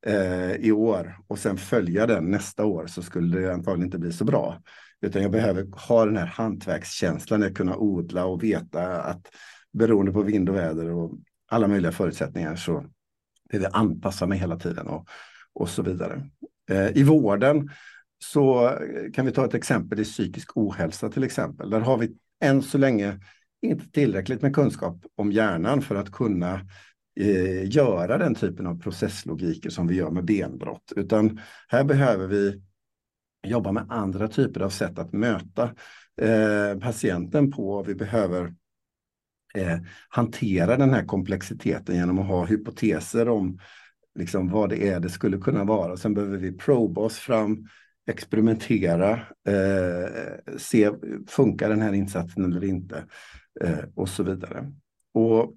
eh, 0.06 0.52
i 0.52 0.72
år 0.72 1.18
och 1.26 1.38
sen 1.38 1.56
följa 1.56 2.06
den 2.06 2.30
nästa 2.30 2.64
år 2.64 2.86
så 2.86 3.02
skulle 3.02 3.40
det 3.40 3.54
antagligen 3.54 3.86
inte 3.86 3.98
bli 3.98 4.12
så 4.12 4.24
bra. 4.24 4.62
Utan 5.00 5.22
jag 5.22 5.30
behöver 5.30 5.66
ha 5.88 6.04
den 6.04 6.16
här 6.16 6.26
hantverkskänslan, 6.26 7.42
att 7.42 7.54
kunna 7.54 7.76
odla 7.76 8.24
och 8.24 8.42
veta 8.42 9.02
att 9.02 9.26
beroende 9.72 10.12
på 10.12 10.22
vind 10.22 10.48
och 10.48 10.56
väder 10.56 10.90
och 10.90 11.12
alla 11.50 11.68
möjliga 11.68 11.92
förutsättningar 11.92 12.56
så 12.56 12.84
behöver 13.50 13.70
jag 13.72 13.76
anpassa 13.80 14.26
mig 14.26 14.38
hela 14.38 14.56
tiden 14.56 14.86
och, 14.86 15.08
och 15.52 15.68
så 15.68 15.82
vidare. 15.82 16.30
Eh, 16.70 16.96
I 16.96 17.02
vården 17.02 17.70
så 18.22 18.68
eh, 18.68 19.12
kan 19.14 19.26
vi 19.26 19.32
ta 19.32 19.44
ett 19.44 19.54
exempel 19.54 20.00
i 20.00 20.04
psykisk 20.04 20.56
ohälsa 20.56 21.08
till 21.08 21.24
exempel. 21.24 21.70
Där 21.70 21.80
har 21.80 21.98
vi 21.98 22.16
än 22.40 22.62
så 22.62 22.78
länge 22.78 23.20
inte 23.62 23.90
tillräckligt 23.90 24.42
med 24.42 24.54
kunskap 24.54 25.04
om 25.16 25.32
hjärnan 25.32 25.82
för 25.82 25.94
att 25.94 26.12
kunna 26.12 26.60
eh, 27.20 27.70
göra 27.70 28.18
den 28.18 28.34
typen 28.34 28.66
av 28.66 28.80
processlogiker 28.80 29.70
som 29.70 29.86
vi 29.86 29.94
gör 29.94 30.10
med 30.10 30.24
benbrott. 30.24 30.92
Utan 30.96 31.40
här 31.68 31.84
behöver 31.84 32.26
vi 32.26 32.62
jobba 33.46 33.72
med 33.72 33.86
andra 33.88 34.28
typer 34.28 34.60
av 34.60 34.70
sätt 34.70 34.98
att 34.98 35.12
möta 35.12 35.70
eh, 36.20 36.78
patienten 36.80 37.50
på. 37.50 37.82
Vi 37.82 37.94
behöver 37.94 38.54
eh, 39.54 39.78
hantera 40.08 40.76
den 40.76 40.90
här 40.90 41.04
komplexiteten 41.04 41.96
genom 41.96 42.18
att 42.18 42.26
ha 42.26 42.44
hypoteser 42.44 43.28
om 43.28 43.58
liksom, 44.18 44.48
vad 44.48 44.70
det 44.70 44.88
är 44.88 45.00
det 45.00 45.10
skulle 45.10 45.38
kunna 45.38 45.64
vara. 45.64 45.96
Sen 45.96 46.14
behöver 46.14 46.38
vi 46.38 46.52
proba 46.52 47.00
oss 47.00 47.16
fram, 47.16 47.68
experimentera, 48.06 49.12
eh, 49.48 50.56
se 50.58 50.90
funkar 51.28 51.68
den 51.68 51.82
här 51.82 51.92
insatsen 51.92 52.44
eller 52.44 52.64
inte 52.64 53.04
eh, 53.60 53.84
och 53.94 54.08
så 54.08 54.22
vidare. 54.22 54.72
Och 55.14 55.54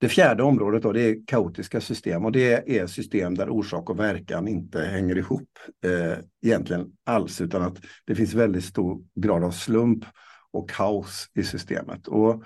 det 0.00 0.08
fjärde 0.08 0.42
området 0.42 0.82
då, 0.82 0.92
det 0.92 1.00
är 1.00 1.26
kaotiska 1.26 1.80
system 1.80 2.24
och 2.24 2.32
det 2.32 2.78
är 2.78 2.86
system 2.86 3.34
där 3.34 3.50
orsak 3.50 3.90
och 3.90 3.98
verkan 3.98 4.48
inte 4.48 4.80
hänger 4.80 5.18
ihop 5.18 5.48
eh, 5.84 6.18
egentligen 6.42 6.92
alls 7.04 7.40
utan 7.40 7.62
att 7.62 7.78
det 8.06 8.14
finns 8.14 8.34
väldigt 8.34 8.64
stor 8.64 9.04
grad 9.14 9.44
av 9.44 9.50
slump 9.50 10.04
och 10.50 10.70
kaos 10.70 11.30
i 11.34 11.42
systemet. 11.42 12.08
Och, 12.08 12.44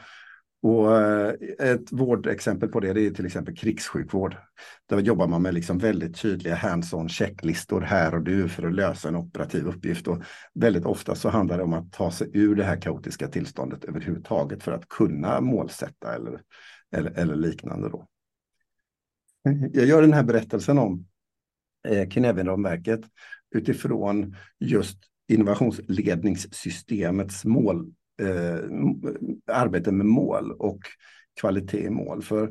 och 0.64 1.00
eh, 1.00 1.34
ett 1.58 1.92
vårdexempel 1.92 2.68
på 2.68 2.80
det, 2.80 2.92
det 2.92 3.06
är 3.06 3.10
till 3.10 3.26
exempel 3.26 3.56
krigssjukvård. 3.56 4.36
Där 4.86 4.98
jobbar 4.98 5.28
man 5.28 5.42
med 5.42 5.54
liksom 5.54 5.78
väldigt 5.78 6.20
tydliga 6.20 6.54
hands-on 6.54 7.08
checklistor 7.08 7.80
här 7.80 8.14
och 8.14 8.22
nu 8.22 8.48
för 8.48 8.66
att 8.66 8.74
lösa 8.74 9.08
en 9.08 9.16
operativ 9.16 9.66
uppgift. 9.66 10.08
Och 10.08 10.22
väldigt 10.54 10.84
ofta 10.84 11.14
så 11.14 11.28
handlar 11.28 11.58
det 11.58 11.64
om 11.64 11.72
att 11.72 11.92
ta 11.92 12.10
sig 12.10 12.30
ur 12.32 12.54
det 12.54 12.64
här 12.64 12.80
kaotiska 12.80 13.28
tillståndet 13.28 13.84
överhuvudtaget 13.84 14.62
för 14.62 14.72
att 14.72 14.88
kunna 14.88 15.40
målsätta 15.40 16.14
eller 16.14 16.40
eller, 16.92 17.10
eller 17.10 17.36
liknande. 17.36 17.88
Då. 17.88 18.06
Jag 19.72 19.86
gör 19.86 20.02
den 20.02 20.12
här 20.12 20.24
berättelsen 20.24 20.78
om 20.78 21.06
eh, 21.88 22.08
Kinevin-ramverket 22.08 23.00
utifrån 23.54 24.36
just 24.60 24.98
innovationsledningssystemets 25.28 27.44
mål, 27.44 27.92
eh, 28.22 28.58
arbete 29.56 29.92
med 29.92 30.06
mål 30.06 30.52
och 30.52 30.80
kvalitet 31.40 31.86
i 31.86 31.90
mål. 31.90 32.22
För 32.22 32.50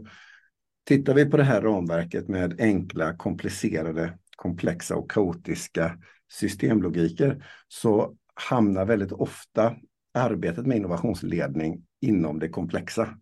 tittar 0.86 1.14
vi 1.14 1.26
på 1.26 1.38
det 1.38 1.44
här 1.44 1.62
ramverket 1.62 2.28
med 2.28 2.62
enkla, 2.62 3.18
komplicerade, 3.18 4.18
komplexa 4.36 4.96
och 4.96 5.12
kaotiska 5.12 5.98
systemlogiker 6.32 7.46
så 7.68 8.16
hamnar 8.34 8.86
väldigt 8.86 9.12
ofta 9.12 9.76
arbetet 10.14 10.66
med 10.66 10.78
innovationsledning 10.78 11.86
inom 12.02 12.40
det 12.40 12.50
komplexa 12.50 13.18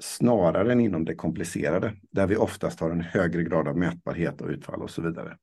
snarare 0.00 0.72
än 0.72 0.80
inom 0.80 1.04
det 1.04 1.14
komplicerade, 1.14 1.92
där 2.10 2.26
vi 2.26 2.36
oftast 2.36 2.80
har 2.80 2.90
en 2.90 3.00
högre 3.00 3.42
grad 3.42 3.68
av 3.68 3.78
mätbarhet 3.78 4.40
och 4.40 4.48
utfall 4.48 4.82
och 4.82 4.90
så 4.90 5.02
vidare. 5.02 5.36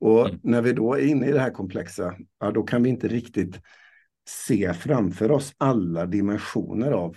Och 0.00 0.28
mm. 0.28 0.40
när 0.42 0.62
vi 0.62 0.72
då 0.72 0.94
är 0.94 1.06
inne 1.06 1.28
i 1.28 1.32
det 1.32 1.40
här 1.40 1.50
komplexa, 1.50 2.14
ja, 2.40 2.50
då 2.50 2.62
kan 2.62 2.82
vi 2.82 2.88
inte 2.88 3.08
riktigt 3.08 3.60
se 4.28 4.74
framför 4.74 5.30
oss 5.30 5.54
alla 5.56 6.06
dimensioner 6.06 6.92
av 6.92 7.16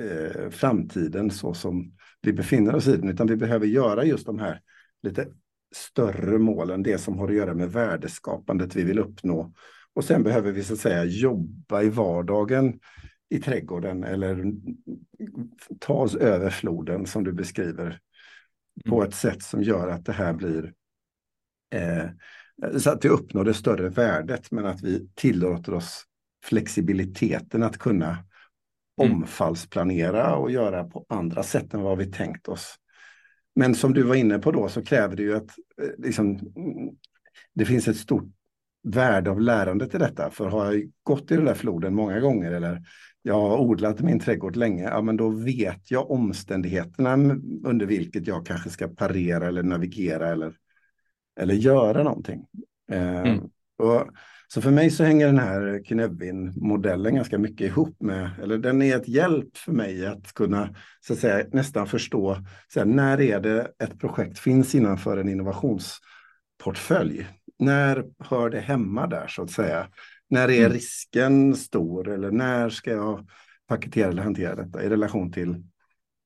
eh, 0.00 0.50
framtiden 0.50 1.30
så 1.30 1.54
som 1.54 1.92
vi 2.22 2.32
befinner 2.32 2.74
oss 2.74 2.88
i 2.88 2.96
den, 2.96 3.08
utan 3.08 3.26
vi 3.26 3.36
behöver 3.36 3.66
göra 3.66 4.04
just 4.04 4.26
de 4.26 4.38
här 4.38 4.60
lite 5.02 5.28
större 5.74 6.38
målen, 6.38 6.82
det 6.82 6.98
som 6.98 7.18
har 7.18 7.28
att 7.28 7.34
göra 7.34 7.54
med 7.54 7.72
värdeskapandet 7.72 8.76
vi 8.76 8.84
vill 8.84 8.98
uppnå. 8.98 9.52
Och 9.94 10.04
sen 10.04 10.22
behöver 10.22 10.52
vi 10.52 10.64
så 10.64 10.72
att 10.72 10.78
säga 10.78 11.04
jobba 11.04 11.82
i 11.82 11.88
vardagen 11.88 12.80
i 13.28 13.38
trädgården 13.38 14.04
eller 14.04 14.52
ta 15.80 15.94
oss 15.94 16.14
över 16.14 16.50
floden 16.50 17.06
som 17.06 17.24
du 17.24 17.32
beskriver 17.32 17.86
mm. 17.86 17.98
på 18.88 19.02
ett 19.02 19.14
sätt 19.14 19.42
som 19.42 19.62
gör 19.62 19.88
att 19.88 20.04
det 20.04 20.12
här 20.12 20.32
blir 20.32 20.72
eh, 21.74 22.04
så 22.78 22.90
att 22.90 23.04
vi 23.04 23.08
uppnår 23.08 23.44
det 23.44 23.54
större 23.54 23.88
värdet 23.88 24.50
men 24.50 24.66
att 24.66 24.82
vi 24.82 25.08
tillåter 25.14 25.74
oss 25.74 26.04
flexibiliteten 26.44 27.62
att 27.62 27.78
kunna 27.78 28.18
mm. 29.02 29.12
omfallsplanera 29.12 30.36
och 30.36 30.50
göra 30.50 30.84
på 30.84 31.06
andra 31.08 31.42
sätt 31.42 31.74
än 31.74 31.82
vad 31.82 31.98
vi 31.98 32.06
tänkt 32.06 32.48
oss. 32.48 32.76
Men 33.54 33.74
som 33.74 33.94
du 33.94 34.02
var 34.02 34.14
inne 34.14 34.38
på 34.38 34.52
då 34.52 34.68
så 34.68 34.84
kräver 34.84 35.16
det 35.16 35.22
ju 35.22 35.36
att 35.36 35.50
eh, 35.82 35.88
liksom, 35.98 36.40
det 37.54 37.64
finns 37.64 37.88
ett 37.88 37.96
stort 37.96 38.32
värde 38.82 39.30
av 39.30 39.40
lärandet 39.40 39.94
i 39.94 39.98
detta. 39.98 40.30
För 40.30 40.48
har 40.48 40.72
jag 40.72 40.90
gått 41.02 41.30
i 41.30 41.36
den 41.36 41.44
där 41.44 41.54
floden 41.54 41.94
många 41.94 42.20
gånger 42.20 42.52
eller 42.52 42.82
jag 43.22 43.34
har 43.34 43.58
odlat 43.58 44.00
min 44.00 44.20
trädgård 44.20 44.56
länge, 44.56 44.82
ja 44.82 45.02
men 45.02 45.16
då 45.16 45.28
vet 45.28 45.90
jag 45.90 46.10
omständigheterna 46.10 47.12
under 47.64 47.86
vilket 47.86 48.26
jag 48.26 48.46
kanske 48.46 48.70
ska 48.70 48.88
parera 48.88 49.46
eller 49.46 49.62
navigera 49.62 50.28
eller, 50.28 50.52
eller 51.40 51.54
göra 51.54 52.02
någonting. 52.02 52.46
Eh, 52.92 53.20
mm. 53.20 53.38
och, 53.78 54.08
så 54.48 54.62
för 54.62 54.70
mig 54.70 54.90
så 54.90 55.04
hänger 55.04 55.26
den 55.26 55.38
här 55.38 55.84
Knevin-modellen 55.84 57.14
ganska 57.14 57.38
mycket 57.38 57.66
ihop 57.66 57.96
med, 58.00 58.30
eller 58.42 58.58
den 58.58 58.82
är 58.82 58.96
ett 58.96 59.08
hjälp 59.08 59.56
för 59.56 59.72
mig 59.72 60.06
att 60.06 60.32
kunna 60.32 60.74
så 61.00 61.12
att 61.12 61.18
säga, 61.18 61.46
nästan 61.52 61.86
förstå 61.86 62.36
så 62.68 62.80
här, 62.80 62.86
när 62.86 63.20
är 63.20 63.40
det 63.40 63.72
ett 63.78 64.00
projekt 64.00 64.38
finns 64.38 64.74
innanför 64.74 65.16
en 65.16 65.28
innovationsportfölj. 65.28 67.26
När 67.58 68.04
hör 68.18 68.50
det 68.50 68.60
hemma 68.60 69.06
där 69.06 69.26
så 69.26 69.42
att 69.42 69.50
säga? 69.50 69.88
När 70.30 70.50
är 70.50 70.60
mm. 70.60 70.72
risken 70.72 71.54
stor 71.54 72.08
eller 72.08 72.30
när 72.30 72.70
ska 72.70 72.90
jag 72.90 73.28
paketera 73.68 74.08
eller 74.08 74.22
hantera 74.22 74.54
detta 74.54 74.82
i 74.82 74.88
relation 74.88 75.32
till 75.32 75.62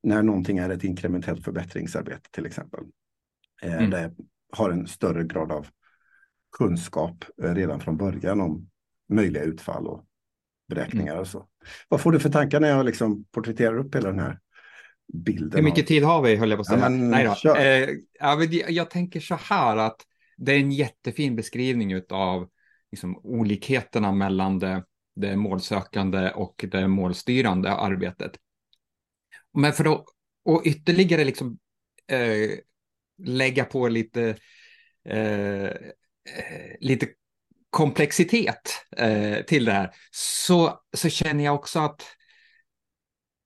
när 0.03 0.23
någonting 0.23 0.59
är 0.59 0.71
ett 0.71 0.85
inkrementellt 0.85 1.45
förbättringsarbete 1.45 2.31
till 2.31 2.47
exempel. 2.47 2.81
Eh, 3.63 3.75
mm. 3.75 3.91
Där 3.91 4.13
har 4.53 4.71
en 4.71 4.87
större 4.87 5.25
grad 5.25 5.53
av 5.53 5.67
kunskap 6.59 7.25
eh, 7.43 7.55
redan 7.55 7.81
från 7.81 7.97
början 7.97 8.41
om 8.41 8.71
möjliga 9.09 9.43
utfall 9.43 9.87
och 9.87 10.05
beräkningar 10.69 11.13
mm. 11.13 11.21
och 11.21 11.29
så. 11.29 11.49
Vad 11.89 12.01
får 12.01 12.13
du 12.13 12.21
för 12.21 12.31
tankar 12.31 12.61
när 12.61 12.69
jag 12.69 12.87
liksom 12.87 13.25
porträtterar 13.25 13.79
upp 13.79 13.95
hela 13.95 14.09
den 14.09 14.19
här 14.19 14.39
bilden? 15.13 15.53
Hur 15.59 15.63
mycket 15.63 15.85
av... 15.85 15.87
tid 15.87 16.03
har 16.03 16.23
vi, 16.23 16.37
höll 16.37 16.51
jag 16.51 16.59
på 16.59 16.61
att 16.61 16.67
säga. 16.67 16.81
Ja, 16.81 16.89
men, 16.89 17.11
Nej 17.11 17.29
då. 17.45 17.55
Eh, 17.55 17.89
jag, 18.21 18.55
jag 18.71 18.91
tänker 18.91 19.21
så 19.21 19.35
här 19.35 19.77
att 19.77 19.97
det 20.37 20.53
är 20.53 20.59
en 20.59 20.73
jättefin 20.73 21.37
beskrivning 21.37 22.03
av 22.09 22.49
liksom, 22.91 23.17
olikheterna 23.17 24.13
mellan 24.13 24.59
det, 24.59 24.85
det 25.17 25.37
målsökande 25.37 26.31
och 26.31 26.65
det 26.71 26.89
målstyrande 26.89 27.73
arbetet. 27.73 28.33
Men 29.55 29.73
för 29.73 29.95
att 29.95 30.05
och 30.45 30.63
ytterligare 30.65 31.25
liksom, 31.25 31.59
eh, 32.07 32.51
lägga 33.25 33.65
på 33.65 33.89
lite, 33.89 34.37
eh, 35.09 35.65
eh, 35.65 36.77
lite 36.81 37.09
komplexitet 37.71 38.87
eh, 38.97 39.45
till 39.45 39.65
det 39.65 39.73
här 39.73 39.91
så, 40.11 40.81
så 40.97 41.09
känner 41.09 41.45
jag 41.45 41.55
också 41.55 41.81
att, 41.81 42.03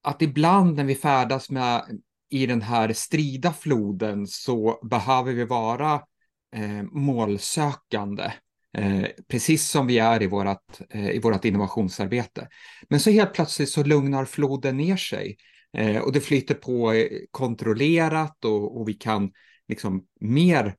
att 0.02 0.22
ibland 0.22 0.76
när 0.76 0.84
vi 0.84 0.94
färdas 0.94 1.50
med 1.50 2.00
i 2.30 2.46
den 2.46 2.62
här 2.62 2.92
strida 2.92 3.52
floden 3.52 4.26
så 4.26 4.80
behöver 4.90 5.32
vi 5.32 5.44
vara 5.44 5.94
eh, 6.56 6.82
målsökande 6.82 8.32
Eh, 8.78 9.06
precis 9.28 9.70
som 9.70 9.86
vi 9.86 9.98
är 9.98 10.22
i 10.22 10.26
vårt, 10.26 10.80
eh, 10.90 11.10
i 11.10 11.18
vårt 11.18 11.44
innovationsarbete. 11.44 12.48
Men 12.88 13.00
så 13.00 13.10
helt 13.10 13.32
plötsligt 13.32 13.68
så 13.68 13.84
lugnar 13.84 14.24
floden 14.24 14.76
ner 14.76 14.96
sig 14.96 15.36
eh, 15.76 15.98
och 15.98 16.12
det 16.12 16.20
flyter 16.20 16.54
på 16.54 16.92
eh, 16.92 17.08
kontrollerat 17.30 18.44
och, 18.44 18.80
och 18.80 18.88
vi 18.88 18.94
kan 18.94 19.30
liksom 19.68 20.06
mer, 20.20 20.74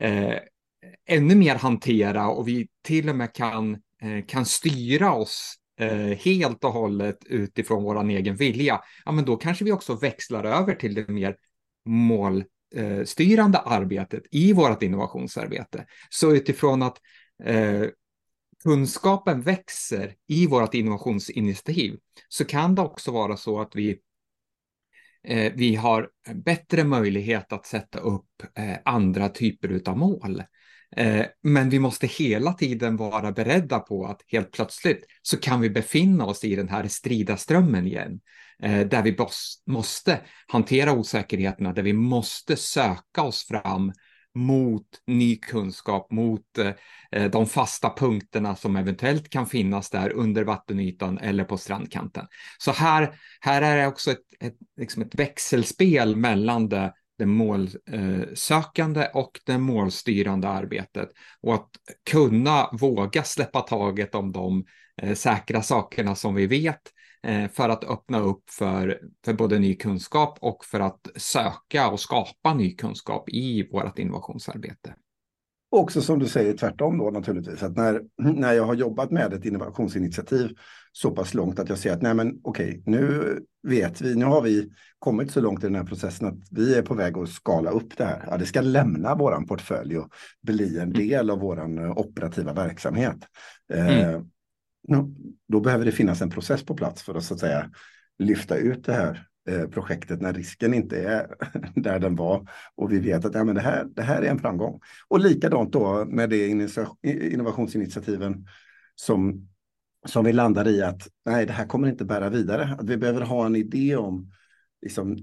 eh, 0.00 0.34
ännu 1.08 1.34
mer 1.34 1.54
hantera 1.54 2.28
och 2.28 2.48
vi 2.48 2.68
till 2.82 3.08
och 3.08 3.16
med 3.16 3.32
kan, 3.32 3.74
eh, 4.02 4.24
kan 4.26 4.44
styra 4.44 5.12
oss 5.12 5.54
eh, 5.80 6.18
helt 6.18 6.64
och 6.64 6.72
hållet 6.72 7.24
utifrån 7.24 7.82
vår 7.82 8.10
egen 8.10 8.36
vilja. 8.36 8.80
Ja, 9.04 9.12
men 9.12 9.24
då 9.24 9.36
kanske 9.36 9.64
vi 9.64 9.72
också 9.72 9.94
växlar 9.94 10.44
över 10.44 10.74
till 10.74 10.94
det 10.94 11.08
mer 11.08 11.36
målstyrande 11.84 13.58
eh, 13.58 13.72
arbetet 13.72 14.22
i 14.30 14.52
vårt 14.52 14.82
innovationsarbete. 14.82 15.86
Så 16.10 16.32
utifrån 16.34 16.82
att 16.82 16.98
eh, 17.44 17.84
kunskapen 18.62 19.42
växer 19.42 20.14
i 20.26 20.46
vårt 20.46 20.74
innovationsinitiativ 20.74 21.98
så 22.28 22.44
kan 22.44 22.74
det 22.74 22.82
också 22.82 23.10
vara 23.10 23.36
så 23.36 23.60
att 23.60 23.76
vi 23.76 23.98
Eh, 25.28 25.52
vi 25.56 25.74
har 25.74 26.08
bättre 26.34 26.84
möjlighet 26.84 27.52
att 27.52 27.66
sätta 27.66 27.98
upp 27.98 28.42
eh, 28.58 28.76
andra 28.84 29.28
typer 29.28 29.80
av 29.86 29.98
mål. 29.98 30.42
Eh, 30.96 31.26
men 31.42 31.70
vi 31.70 31.78
måste 31.78 32.06
hela 32.06 32.52
tiden 32.52 32.96
vara 32.96 33.32
beredda 33.32 33.78
på 33.78 34.06
att 34.06 34.20
helt 34.26 34.52
plötsligt 34.52 35.04
så 35.22 35.36
kan 35.36 35.60
vi 35.60 35.70
befinna 35.70 36.24
oss 36.24 36.44
i 36.44 36.56
den 36.56 36.68
här 36.68 36.88
strida 36.88 37.36
strömmen 37.36 37.86
igen. 37.86 38.20
Där 38.60 39.02
vi 39.02 39.16
måste 39.66 40.20
hantera 40.46 40.92
osäkerheterna, 40.92 41.72
där 41.72 41.82
vi 41.82 41.92
måste 41.92 42.56
söka 42.56 43.22
oss 43.22 43.46
fram 43.46 43.92
mot 44.38 44.86
ny 45.06 45.36
kunskap, 45.36 46.10
mot 46.10 46.58
eh, 47.12 47.30
de 47.30 47.46
fasta 47.46 47.94
punkterna 47.96 48.56
som 48.56 48.76
eventuellt 48.76 49.30
kan 49.30 49.46
finnas 49.46 49.90
där 49.90 50.12
under 50.12 50.44
vattenytan 50.44 51.18
eller 51.18 51.44
på 51.44 51.58
strandkanten. 51.58 52.26
Så 52.58 52.72
här, 52.72 53.14
här 53.40 53.62
är 53.62 53.76
det 53.76 53.86
också 53.86 54.10
ett, 54.10 54.18
ett, 54.40 54.56
liksom 54.76 55.02
ett 55.02 55.14
växelspel 55.14 56.16
mellan 56.16 56.68
det, 56.68 56.92
det 57.18 57.26
målsökande 57.26 59.00
eh, 59.00 59.16
och 59.16 59.40
det 59.46 59.58
målstyrande 59.58 60.48
arbetet 60.48 61.08
och 61.40 61.54
att 61.54 61.70
kunna 62.10 62.68
våga 62.72 63.22
släppa 63.22 63.60
taget 63.60 64.14
om 64.14 64.32
de 64.32 64.64
säkra 65.14 65.62
sakerna 65.62 66.14
som 66.14 66.34
vi 66.34 66.46
vet 66.46 66.80
Eh, 67.22 67.48
för 67.48 67.68
att 67.68 67.84
öppna 67.84 68.20
upp 68.20 68.50
för, 68.50 69.00
för 69.24 69.32
både 69.32 69.58
ny 69.58 69.74
kunskap 69.74 70.38
och 70.40 70.64
för 70.64 70.80
att 70.80 71.08
söka 71.16 71.88
och 71.88 72.00
skapa 72.00 72.54
ny 72.54 72.74
kunskap 72.74 73.28
i 73.28 73.68
vårt 73.72 73.98
innovationsarbete. 73.98 74.94
Också 75.70 76.02
som 76.02 76.18
du 76.18 76.26
säger 76.26 76.56
tvärtom 76.56 76.98
då 76.98 77.10
naturligtvis, 77.10 77.62
att 77.62 77.76
när, 77.76 78.02
när 78.16 78.52
jag 78.52 78.64
har 78.64 78.74
jobbat 78.74 79.10
med 79.10 79.32
ett 79.32 79.44
innovationsinitiativ 79.44 80.50
så 80.92 81.10
pass 81.10 81.34
långt 81.34 81.58
att 81.58 81.68
jag 81.68 81.78
ser 81.78 81.92
att 81.92 82.02
nej 82.02 82.14
men 82.14 82.40
okej, 82.44 82.82
nu 82.86 83.38
vet 83.62 84.00
vi, 84.00 84.14
nu 84.14 84.24
har 84.24 84.42
vi 84.42 84.70
kommit 84.98 85.30
så 85.30 85.40
långt 85.40 85.64
i 85.64 85.66
den 85.66 85.76
här 85.76 85.84
processen 85.84 86.28
att 86.28 86.38
vi 86.50 86.74
är 86.74 86.82
på 86.82 86.94
väg 86.94 87.18
att 87.18 87.28
skala 87.28 87.70
upp 87.70 87.96
det 87.96 88.04
här. 88.04 88.24
Ja, 88.30 88.36
det 88.36 88.46
ska 88.46 88.60
lämna 88.60 89.14
våran 89.14 89.46
portfölj 89.46 89.98
och 89.98 90.08
bli 90.42 90.76
en 90.76 90.82
mm. 90.82 90.92
del 90.92 91.30
av 91.30 91.38
våran 91.38 91.78
operativa 91.78 92.52
verksamhet. 92.52 93.18
Eh, 93.72 93.98
mm 93.98 94.28
då 95.48 95.60
behöver 95.60 95.84
det 95.84 95.92
finnas 95.92 96.22
en 96.22 96.30
process 96.30 96.64
på 96.64 96.74
plats 96.74 97.02
för 97.02 97.14
att 97.14 97.24
så 97.24 97.34
att 97.34 97.40
säga 97.40 97.70
lyfta 98.18 98.56
ut 98.56 98.84
det 98.84 98.92
här 98.92 99.26
eh, 99.48 99.68
projektet 99.68 100.20
när 100.20 100.32
risken 100.32 100.74
inte 100.74 101.02
är 101.02 101.26
där 101.74 101.98
den 101.98 102.16
var 102.16 102.48
och 102.74 102.92
vi 102.92 102.98
vet 102.98 103.24
att 103.24 103.34
ja, 103.34 103.44
men 103.44 103.54
det, 103.54 103.60
här, 103.60 103.84
det 103.84 104.02
här 104.02 104.22
är 104.22 104.30
en 104.30 104.38
framgång. 104.38 104.80
Och 105.08 105.20
likadant 105.20 105.72
då 105.72 106.04
med 106.04 106.30
det 106.30 106.48
innovationsinitiativen 107.02 108.46
som, 108.94 109.48
som 110.06 110.24
vi 110.24 110.32
landar 110.32 110.68
i 110.68 110.82
att 110.82 111.08
nej, 111.24 111.46
det 111.46 111.52
här 111.52 111.66
kommer 111.66 111.88
inte 111.88 112.04
bära 112.04 112.28
vidare. 112.28 112.76
Att 112.78 112.88
vi 112.88 112.96
behöver 112.96 113.20
ha 113.20 113.46
en 113.46 113.56
idé 113.56 113.96
om 113.96 114.30
Liksom, 114.82 115.16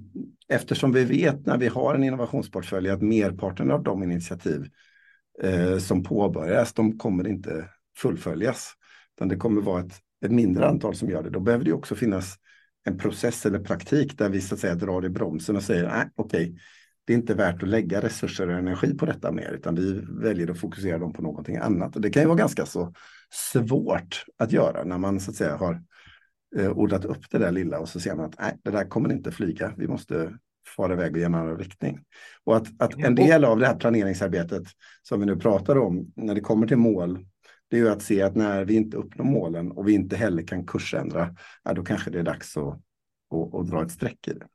eftersom 0.47 0.91
vi 0.91 1.03
vet 1.03 1.45
när 1.45 1.57
vi 1.57 1.67
har 1.67 1.95
en 1.95 2.03
innovationsportfölj 2.03 2.89
att 2.89 3.01
merparten 3.01 3.71
av 3.71 3.83
de 3.83 4.03
initiativ 4.03 4.69
eh, 5.41 5.77
som 5.77 6.03
påbörjas, 6.03 6.73
de 6.73 6.97
kommer 6.97 7.27
inte 7.27 7.69
fullföljas. 7.97 8.73
Utan 9.17 9.27
det 9.27 9.35
kommer 9.35 9.61
vara 9.61 9.81
ett, 9.81 9.93
ett 10.25 10.31
mindre 10.31 10.67
antal 10.67 10.95
som 10.95 11.09
gör 11.09 11.23
det. 11.23 11.29
Då 11.29 11.39
behöver 11.39 11.65
det 11.65 11.73
också 11.73 11.95
finnas 11.95 12.35
en 12.85 12.97
process 12.97 13.45
eller 13.45 13.59
praktik 13.59 14.17
där 14.17 14.29
vi 14.29 14.41
så 14.41 14.55
att 14.55 14.61
säga 14.61 14.75
drar 14.75 15.05
i 15.05 15.09
bromsen 15.09 15.55
och 15.55 15.63
säger 15.63 15.87
nej, 15.87 16.09
okej, 16.15 16.55
det 17.05 17.13
är 17.13 17.17
inte 17.17 17.33
värt 17.33 17.63
att 17.63 17.69
lägga 17.69 18.01
resurser 18.01 18.47
och 18.47 18.57
energi 18.57 18.97
på 18.97 19.05
detta 19.05 19.31
mer, 19.31 19.51
utan 19.51 19.75
vi 19.75 20.05
väljer 20.09 20.51
att 20.51 20.59
fokusera 20.59 20.97
dem 20.97 21.13
på 21.13 21.21
någonting 21.21 21.57
annat. 21.57 21.95
Och 21.95 22.01
det 22.01 22.09
kan 22.09 22.23
ju 22.23 22.27
vara 22.27 22.37
ganska 22.37 22.65
så 22.65 22.93
svårt 23.53 24.25
att 24.37 24.51
göra 24.51 24.83
när 24.83 24.97
man 24.97 25.19
så 25.19 25.31
att 25.31 25.37
säga 25.37 25.55
har 25.55 25.81
eh, 26.57 26.77
odlat 26.77 27.05
upp 27.05 27.31
det 27.31 27.37
där 27.37 27.51
lilla 27.51 27.79
och 27.79 27.89
så 27.89 27.99
ser 27.99 28.15
man 28.15 28.25
att 28.25 28.39
nej, 28.39 28.57
det 28.63 28.71
där 28.71 28.85
kommer 28.85 29.11
inte 29.11 29.31
flyga. 29.31 29.73
Vi 29.77 29.87
måste 29.87 30.37
fara 30.75 30.93
iväg 30.93 31.17
ge 31.17 31.23
en 31.23 31.35
annan 31.35 31.57
riktning. 31.57 31.99
Och 32.43 32.57
att, 32.57 32.67
att 32.79 32.97
en 32.97 33.15
del 33.15 33.45
av 33.45 33.59
det 33.59 33.67
här 33.67 33.75
planeringsarbetet 33.75 34.63
som 35.03 35.19
vi 35.19 35.25
nu 35.25 35.35
pratar 35.35 35.77
om, 35.77 36.11
när 36.15 36.35
det 36.35 36.41
kommer 36.41 36.67
till 36.67 36.77
mål 36.77 37.25
det 37.69 37.77
är 37.77 37.81
ju 37.81 37.89
att 37.89 38.01
se 38.01 38.21
att 38.21 38.35
när 38.35 38.65
vi 38.65 38.75
inte 38.75 38.97
uppnår 38.97 39.25
målen 39.25 39.71
och 39.71 39.87
vi 39.87 39.93
inte 39.93 40.15
heller 40.15 40.43
kan 40.43 40.65
kursändra, 40.65 41.35
ja, 41.63 41.73
då 41.73 41.83
kanske 41.83 42.09
det 42.09 42.19
är 42.19 42.23
dags 42.23 42.57
att, 42.57 42.73
att, 43.33 43.55
att 43.55 43.67
dra 43.67 43.83
ett 43.83 43.91
streck 43.91 44.27
i 44.27 44.33
det. 44.33 44.47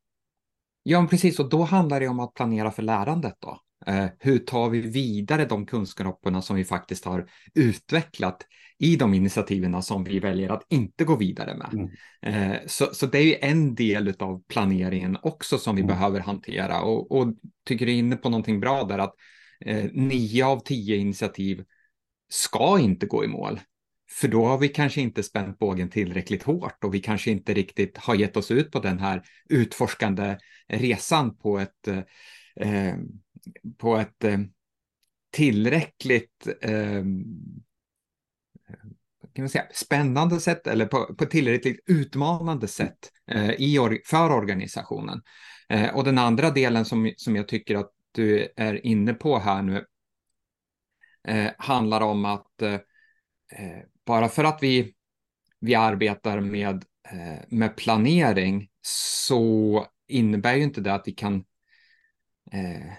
Ja, 0.83 1.07
precis. 1.11 1.39
Och 1.39 1.49
då 1.49 1.63
handlar 1.63 2.01
det 2.01 2.09
om 2.09 2.21
att 2.21 2.35
planera 2.35 2.71
för 2.71 2.83
lärandet. 2.83 3.35
Då. 3.39 3.61
Eh, 3.87 4.07
hur 4.19 4.39
tar 4.39 4.69
vi 4.71 4.81
vidare 4.81 5.45
de 5.45 5.67
kunskaperna 5.67 6.43
som 6.43 6.57
vi 6.57 6.65
faktiskt 6.65 7.05
har 7.05 7.31
utvecklat 7.55 8.47
i 8.79 8.97
de 8.97 9.15
initiativen 9.15 9.83
som 9.83 10.05
vi 10.05 10.19
väljer 10.19 10.51
att 10.51 10.67
inte 10.69 11.05
gå 11.05 11.17
vidare 11.17 11.57
med? 11.57 11.73
Mm. 11.73 12.53
Eh, 12.53 12.59
så, 12.67 12.85
så 12.93 13.07
det 13.07 13.19
är 13.19 13.25
ju 13.25 13.37
en 13.41 13.75
del 13.75 14.15
av 14.19 14.43
planeringen 14.49 15.19
också 15.23 15.59
som 15.59 15.77
vi 15.77 15.83
mm. 15.83 15.95
behöver 15.95 16.21
hantera. 16.21 16.83
Och, 16.83 17.13
och 17.13 17.35
tycker 17.67 17.87
du 17.87 17.93
är 17.93 17.97
inne 17.97 18.17
på 18.17 18.29
någonting 18.29 18.61
bra 18.61 18.85
där 18.85 18.99
att 18.99 19.15
eh, 19.61 19.85
nio 19.93 20.47
av 20.47 20.61
tio 20.61 20.97
initiativ 20.97 21.65
ska 22.33 22.79
inte 22.79 23.07
gå 23.07 23.25
i 23.25 23.29
mål. 23.29 23.61
För 24.11 24.29
då 24.29 24.47
har 24.47 24.59
vi 24.59 24.69
kanske 24.69 25.01
inte 25.01 25.23
spänt 25.23 25.59
bågen 25.59 25.91
tillräckligt 25.91 26.43
hårt 26.43 26.85
och 26.85 26.95
vi 26.95 27.01
kanske 27.01 27.31
inte 27.31 27.55
riktigt 27.55 27.99
har 27.99 28.15
gett 28.15 28.37
oss 28.37 28.51
ut 28.51 28.71
på 28.71 28.81
den 28.81 28.99
här 28.99 29.23
utforskande 29.49 30.39
resan 30.69 31.37
på 31.37 31.59
ett, 31.59 31.89
eh, 32.57 32.95
på 33.79 33.97
ett 33.97 34.25
eh, 34.25 34.39
tillräckligt 35.33 36.49
eh, 36.61 37.05
kan 39.35 39.43
man 39.43 39.49
säga, 39.49 39.67
spännande 39.73 40.41
sätt 40.41 40.67
eller 40.67 40.87
på, 40.87 41.15
på 41.15 41.27
tillräckligt 41.27 41.85
utmanande 41.87 42.69
sätt 42.69 42.99
eh, 43.31 43.51
i 43.51 43.79
or 43.79 43.99
för 44.05 44.31
organisationen. 44.31 45.23
Eh, 45.69 45.95
och 45.95 46.05
den 46.05 46.19
andra 46.19 46.51
delen 46.51 46.85
som, 46.85 47.13
som 47.17 47.37
jag 47.37 47.49
tycker 47.49 47.77
att 47.77 47.91
du 48.13 48.53
är 48.57 48.87
inne 48.87 49.15
på 49.15 49.39
här 49.39 49.63
nu 49.63 49.85
eh, 51.29 51.51
handlar 51.59 52.01
om 52.01 52.25
att 52.25 52.63
eh, 52.63 52.75
eh, 53.53 53.83
bara 54.07 54.29
för 54.29 54.45
att 54.45 54.59
vi, 54.63 54.95
vi 55.61 55.75
arbetar 55.75 56.41
med, 56.41 56.85
eh, 57.09 57.45
med 57.49 57.77
planering 57.77 58.69
så 58.83 59.87
innebär 60.09 60.55
ju 60.55 60.63
inte 60.63 60.81
det 60.81 60.95
att 60.95 61.09
vi 61.09 61.13
kan, 61.13 61.45
eh, 62.53 62.93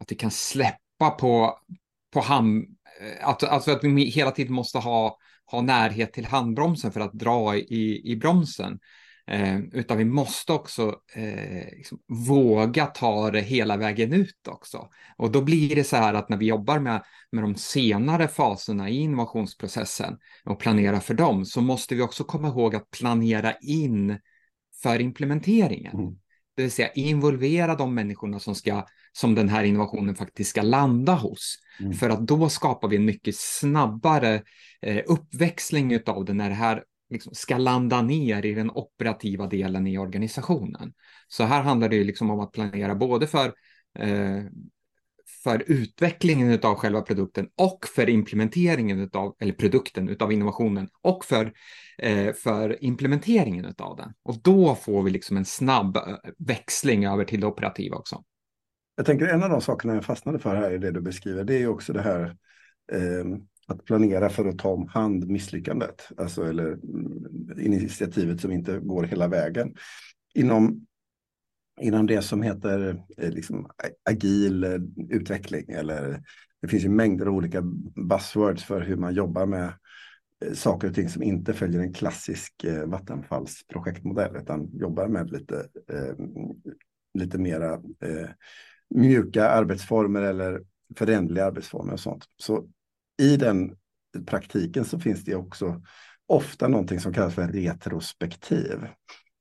att 0.00 0.12
vi 0.12 0.16
kan 0.16 0.30
släppa 0.30 1.10
på, 1.10 1.58
på 2.12 2.20
hand, 2.20 2.64
eh, 3.00 3.28
att, 3.28 3.42
alltså 3.42 3.70
att 3.72 3.84
vi 3.84 4.04
hela 4.04 4.30
tiden 4.30 4.52
måste 4.52 4.78
ha, 4.78 5.18
ha 5.46 5.60
närhet 5.60 6.12
till 6.12 6.26
handbromsen 6.26 6.92
för 6.92 7.00
att 7.00 7.12
dra 7.12 7.56
i, 7.56 8.12
i 8.12 8.16
bromsen. 8.16 8.78
Eh, 9.26 9.58
utan 9.72 9.98
vi 9.98 10.04
måste 10.04 10.52
också 10.52 10.94
eh, 11.14 11.76
liksom 11.76 11.98
våga 12.08 12.86
ta 12.86 13.30
det 13.30 13.40
hela 13.40 13.76
vägen 13.76 14.12
ut 14.12 14.48
också. 14.48 14.88
Och 15.16 15.30
då 15.30 15.42
blir 15.42 15.76
det 15.76 15.84
så 15.84 15.96
här 15.96 16.14
att 16.14 16.28
när 16.28 16.36
vi 16.36 16.46
jobbar 16.46 16.78
med, 16.78 17.02
med 17.32 17.44
de 17.44 17.54
senare 17.54 18.28
faserna 18.28 18.88
i 18.88 18.96
innovationsprocessen 18.96 20.18
och 20.44 20.58
planera 20.58 21.00
för 21.00 21.14
dem 21.14 21.44
så 21.44 21.60
måste 21.60 21.94
vi 21.94 22.02
också 22.02 22.24
komma 22.24 22.48
ihåg 22.48 22.74
att 22.74 22.90
planera 22.90 23.52
in 23.52 24.18
för 24.82 25.00
implementeringen. 25.00 25.94
Mm. 25.98 26.14
Det 26.56 26.62
vill 26.62 26.72
säga 26.72 26.92
involvera 26.92 27.74
de 27.74 27.94
människorna 27.94 28.38
som, 28.38 28.54
ska, 28.54 28.86
som 29.12 29.34
den 29.34 29.48
här 29.48 29.64
innovationen 29.64 30.14
faktiskt 30.14 30.50
ska 30.50 30.62
landa 30.62 31.14
hos. 31.14 31.56
Mm. 31.80 31.92
För 31.92 32.10
att 32.10 32.26
då 32.26 32.48
skapar 32.48 32.88
vi 32.88 32.96
en 32.96 33.04
mycket 33.04 33.36
snabbare 33.36 34.42
eh, 34.82 35.02
uppväxling 35.06 35.98
av 36.06 36.24
det 36.24 36.32
när 36.34 36.48
det 36.48 36.54
här 36.54 36.82
liksom 37.14 37.34
ska 37.34 37.58
landa 37.58 38.02
ner 38.02 38.46
i 38.46 38.54
den 38.54 38.70
operativa 38.70 39.46
delen 39.46 39.86
i 39.86 39.98
organisationen. 39.98 40.92
Så 41.28 41.44
här 41.44 41.62
handlar 41.62 41.88
det 41.88 41.96
ju 41.96 42.04
liksom 42.04 42.30
om 42.30 42.40
att 42.40 42.52
planera 42.52 42.94
både 42.94 43.26
för, 43.26 43.46
eh, 43.98 44.42
för 45.44 45.62
utvecklingen 45.66 46.60
av 46.62 46.74
själva 46.74 47.02
produkten 47.02 47.48
och 47.56 47.86
för 47.94 48.08
implementeringen 48.10 49.10
av 49.12 49.36
eller 49.40 49.52
produkten 49.52 50.16
av 50.20 50.32
innovationen 50.32 50.88
och 51.02 51.24
för, 51.24 51.52
eh, 51.98 52.32
för 52.32 52.84
implementeringen 52.84 53.74
av 53.78 53.96
den. 53.96 54.12
Och 54.22 54.42
då 54.42 54.74
får 54.74 55.02
vi 55.02 55.10
liksom 55.10 55.36
en 55.36 55.44
snabb 55.44 55.96
eh, 55.96 56.02
växling 56.38 57.06
över 57.06 57.24
till 57.24 57.40
det 57.40 57.46
operativa 57.46 57.96
också. 57.96 58.24
Jag 58.96 59.06
tänker 59.06 59.26
en 59.26 59.42
av 59.42 59.50
de 59.50 59.60
sakerna 59.60 59.94
jag 59.94 60.04
fastnade 60.04 60.38
för 60.38 60.56
här 60.56 60.70
i 60.70 60.78
det 60.78 60.90
du 60.90 61.00
beskriver, 61.00 61.44
det 61.44 61.54
är 61.54 61.58
ju 61.58 61.68
också 61.68 61.92
det 61.92 62.02
här 62.02 62.36
eh, 62.92 63.24
att 63.66 63.84
planera 63.84 64.28
för 64.28 64.44
att 64.44 64.58
ta 64.58 64.68
om 64.68 64.88
hand 64.88 65.28
misslyckandet, 65.28 66.08
alltså 66.16 66.44
eller 66.44 66.72
mm, 66.72 67.60
initiativet 67.60 68.40
som 68.40 68.52
inte 68.52 68.78
går 68.78 69.02
hela 69.02 69.28
vägen. 69.28 69.74
Inom, 70.34 70.86
inom 71.80 72.06
det 72.06 72.22
som 72.22 72.42
heter 72.42 73.02
eh, 73.16 73.30
liksom, 73.30 73.70
agil 74.10 74.64
eh, 74.64 74.80
utveckling 75.10 75.64
eller 75.68 76.22
det 76.62 76.68
finns 76.68 76.84
ju 76.84 76.88
mängder 76.88 77.26
av 77.26 77.34
olika 77.34 77.62
buzzwords 78.08 78.64
för 78.64 78.80
hur 78.80 78.96
man 78.96 79.14
jobbar 79.14 79.46
med 79.46 79.72
eh, 80.44 80.52
saker 80.52 80.88
och 80.88 80.94
ting 80.94 81.08
som 81.08 81.22
inte 81.22 81.54
följer 81.54 81.80
en 81.80 81.92
klassisk 81.92 82.64
Vattenfalls 82.86 83.66
projektmodell 83.68 84.36
utan 84.36 84.70
jobbar 84.72 85.08
med 85.08 85.30
lite, 85.30 85.68
eh, 85.92 86.14
lite 87.18 87.38
mera 87.38 87.72
eh, 87.74 88.28
mjuka 88.90 89.48
arbetsformer 89.48 90.22
eller 90.22 90.62
förändliga 90.96 91.44
arbetsformer 91.44 91.92
och 91.92 92.00
sånt. 92.00 92.24
Så 92.36 92.68
i 93.18 93.36
den 93.36 93.76
praktiken 94.26 94.84
så 94.84 95.00
finns 95.00 95.24
det 95.24 95.34
också 95.34 95.82
ofta 96.26 96.68
någonting 96.68 97.00
som 97.00 97.12
kallas 97.12 97.34
för 97.34 97.48
retrospektiv. 97.48 98.86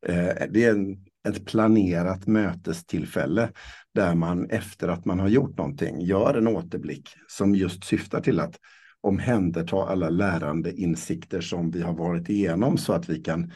Eh, 0.05 0.47
det 0.49 0.63
är 0.63 0.71
en, 0.71 1.05
ett 1.27 1.45
planerat 1.45 2.27
mötestillfälle 2.27 3.49
där 3.93 4.15
man 4.15 4.49
efter 4.49 4.87
att 4.87 5.05
man 5.05 5.19
har 5.19 5.27
gjort 5.27 5.57
någonting 5.57 6.01
gör 6.01 6.33
en 6.33 6.47
återblick 6.47 7.09
som 7.27 7.55
just 7.55 7.83
syftar 7.83 8.21
till 8.21 8.39
att 8.39 8.59
omhänderta 9.01 9.75
alla 9.75 10.09
lärande 10.09 10.73
insikter 10.73 11.41
som 11.41 11.71
vi 11.71 11.81
har 11.81 11.93
varit 11.93 12.29
igenom 12.29 12.77
så 12.77 12.93
att 12.93 13.09
vi 13.09 13.23
kan 13.23 13.51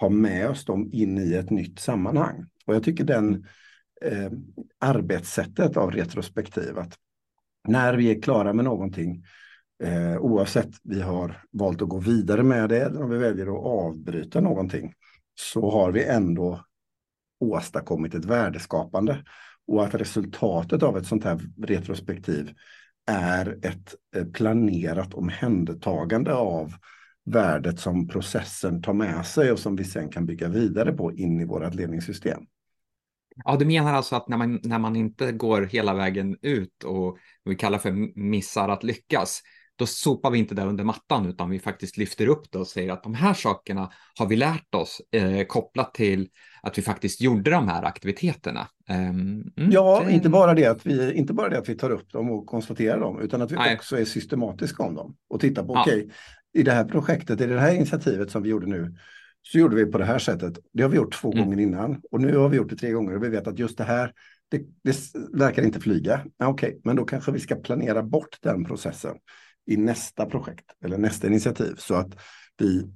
ha 0.00 0.08
med 0.08 0.48
oss 0.48 0.64
dem 0.64 0.90
in 0.92 1.18
i 1.18 1.34
ett 1.34 1.50
nytt 1.50 1.78
sammanhang. 1.78 2.46
Och 2.66 2.74
jag 2.74 2.82
tycker 2.82 3.04
den 3.04 3.46
eh, 4.02 4.30
arbetssättet 4.78 5.76
av 5.76 5.90
retrospektiv, 5.90 6.78
att 6.78 6.94
när 7.68 7.94
vi 7.94 8.10
är 8.10 8.22
klara 8.22 8.52
med 8.52 8.64
någonting, 8.64 9.24
eh, 9.82 10.16
oavsett 10.16 10.70
vi 10.82 11.00
har 11.00 11.42
valt 11.50 11.82
att 11.82 11.88
gå 11.88 11.98
vidare 11.98 12.42
med 12.42 12.68
det 12.68 12.80
eller 12.80 13.02
om 13.02 13.10
vi 13.10 13.18
väljer 13.18 13.46
att 13.46 13.64
avbryta 13.64 14.40
någonting, 14.40 14.94
så 15.34 15.70
har 15.70 15.92
vi 15.92 16.04
ändå 16.04 16.64
åstadkommit 17.40 18.14
ett 18.14 18.24
värdeskapande. 18.24 19.24
Och 19.66 19.84
att 19.84 19.94
resultatet 19.94 20.82
av 20.82 20.98
ett 20.98 21.06
sånt 21.06 21.24
här 21.24 21.40
retrospektiv 21.62 22.54
är 23.06 23.58
ett 23.66 23.94
eh, 24.16 24.24
planerat 24.24 25.14
omhändertagande 25.14 26.34
av 26.34 26.72
värdet 27.24 27.80
som 27.80 28.08
processen 28.08 28.82
tar 28.82 28.92
med 28.92 29.26
sig 29.26 29.52
och 29.52 29.58
som 29.58 29.76
vi 29.76 29.84
sen 29.84 30.08
kan 30.08 30.26
bygga 30.26 30.48
vidare 30.48 30.92
på 30.92 31.12
in 31.12 31.40
i 31.40 31.44
vårt 31.44 31.74
ledningssystem. 31.74 32.46
Ja, 33.44 33.56
du 33.56 33.64
menar 33.64 33.94
alltså 33.94 34.16
att 34.16 34.28
när 34.28 34.36
man, 34.36 34.60
när 34.62 34.78
man 34.78 34.96
inte 34.96 35.32
går 35.32 35.62
hela 35.62 35.94
vägen 35.94 36.36
ut 36.42 36.84
och 36.84 37.18
vi 37.44 37.54
kallar 37.54 37.78
för 37.78 38.18
missar 38.20 38.68
att 38.68 38.84
lyckas, 38.84 39.42
då 39.76 39.86
sopar 39.86 40.30
vi 40.30 40.38
inte 40.38 40.54
det 40.54 40.62
under 40.62 40.84
mattan 40.84 41.26
utan 41.26 41.50
vi 41.50 41.58
faktiskt 41.58 41.96
lyfter 41.96 42.26
upp 42.26 42.52
det 42.52 42.58
och 42.58 42.66
säger 42.66 42.92
att 42.92 43.02
de 43.02 43.14
här 43.14 43.34
sakerna 43.34 43.90
har 44.18 44.26
vi 44.26 44.36
lärt 44.36 44.74
oss 44.74 45.00
eh, 45.12 45.46
kopplat 45.46 45.94
till 45.94 46.28
att 46.62 46.78
vi 46.78 46.82
faktiskt 46.82 47.20
gjorde 47.20 47.50
de 47.50 47.68
här 47.68 47.82
aktiviteterna. 47.82 48.68
Um, 48.90 48.96
mm, 49.56 49.70
ja, 49.70 50.02
det... 50.06 50.12
inte, 50.12 50.28
bara 50.28 50.54
det 50.54 50.66
att 50.66 50.86
vi, 50.86 51.12
inte 51.12 51.32
bara 51.32 51.48
det 51.48 51.58
att 51.58 51.68
vi 51.68 51.74
tar 51.74 51.90
upp 51.90 52.12
dem 52.12 52.30
och 52.30 52.46
konstaterar 52.46 53.00
dem 53.00 53.20
utan 53.20 53.42
att 53.42 53.52
vi 53.52 53.56
Nej. 53.56 53.74
också 53.74 53.98
är 53.98 54.04
systematiska 54.04 54.82
om 54.82 54.94
dem 54.94 55.16
och 55.28 55.40
tittar 55.40 55.64
på, 55.64 55.74
ja. 55.74 55.82
okej, 55.82 55.98
okay, 55.98 56.10
i 56.54 56.62
det 56.62 56.72
här 56.72 56.84
projektet, 56.84 57.40
i 57.40 57.46
det 57.46 57.60
här 57.60 57.74
initiativet 57.74 58.30
som 58.30 58.42
vi 58.42 58.48
gjorde 58.48 58.66
nu, 58.66 58.96
så 59.42 59.58
gjorde 59.58 59.76
vi 59.76 59.86
på 59.86 59.98
det 59.98 60.04
här 60.04 60.18
sättet. 60.18 60.58
Det 60.72 60.82
har 60.82 60.90
vi 60.90 60.96
gjort 60.96 61.14
två 61.14 61.32
mm. 61.32 61.44
gånger 61.44 61.60
innan 61.60 62.00
och 62.10 62.20
nu 62.20 62.36
har 62.36 62.48
vi 62.48 62.56
gjort 62.56 62.70
det 62.70 62.76
tre 62.76 62.90
gånger 62.90 63.16
och 63.16 63.24
vi 63.24 63.28
vet 63.28 63.46
att 63.46 63.58
just 63.58 63.78
det 63.78 63.84
här, 63.84 64.12
det, 64.48 64.58
det 64.82 64.96
verkar 65.32 65.62
inte 65.62 65.80
flyga. 65.80 66.20
Okej, 66.44 66.68
okay, 66.68 66.80
men 66.84 66.96
då 66.96 67.04
kanske 67.04 67.32
vi 67.32 67.40
ska 67.40 67.54
planera 67.54 68.02
bort 68.02 68.38
den 68.42 68.64
processen 68.64 69.14
i 69.66 69.76
nästa 69.76 70.26
projekt 70.26 70.64
eller 70.84 70.98
nästa 70.98 71.26
initiativ 71.26 71.74
så 71.78 71.94
att 71.94 72.16
vi 72.58 72.90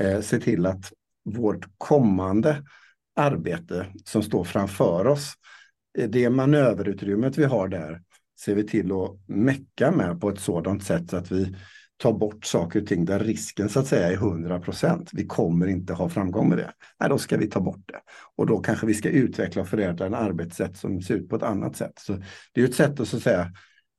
eh, 0.00 0.20
ser 0.20 0.40
till 0.40 0.66
att 0.66 0.92
vårt 1.24 1.66
kommande 1.78 2.64
arbete 3.16 3.86
som 4.04 4.22
står 4.22 4.44
framför 4.44 5.06
oss, 5.06 5.32
eh, 5.98 6.08
det 6.10 6.30
manöverutrymmet 6.30 7.38
vi 7.38 7.44
har 7.44 7.68
där, 7.68 8.02
ser 8.40 8.54
vi 8.54 8.66
till 8.66 8.92
att 8.92 9.28
mecka 9.28 9.90
med 9.90 10.20
på 10.20 10.28
ett 10.28 10.40
sådant 10.40 10.84
sätt 10.84 11.10
så 11.10 11.16
att 11.16 11.32
vi 11.32 11.56
tar 11.96 12.12
bort 12.12 12.44
saker 12.44 12.80
och 12.80 12.86
ting 12.86 13.04
där 13.04 13.18
risken 13.18 13.68
så 13.68 13.80
att 13.80 13.86
säga 13.86 14.08
är 14.08 14.14
100 14.14 14.60
procent. 14.60 15.10
Vi 15.12 15.26
kommer 15.26 15.66
inte 15.66 15.92
ha 15.92 16.08
framgång 16.08 16.48
med 16.48 16.58
det. 16.58 16.72
Nej, 17.00 17.08
då 17.08 17.18
ska 17.18 17.36
vi 17.36 17.46
ta 17.46 17.60
bort 17.60 17.82
det. 17.86 18.00
Och 18.36 18.46
då 18.46 18.58
kanske 18.58 18.86
vi 18.86 18.94
ska 18.94 19.08
utveckla 19.08 19.62
och 19.62 19.68
förädla 19.68 20.06
en 20.06 20.14
arbetssätt 20.14 20.76
som 20.76 21.02
ser 21.02 21.14
ut 21.14 21.28
på 21.28 21.36
ett 21.36 21.42
annat 21.42 21.76
sätt. 21.76 21.92
Så 21.98 22.22
det 22.52 22.60
är 22.60 22.64
ett 22.64 22.74
sätt 22.74 23.00
att 23.00 23.08
så 23.08 23.16
att 23.16 23.22
säga 23.22 23.52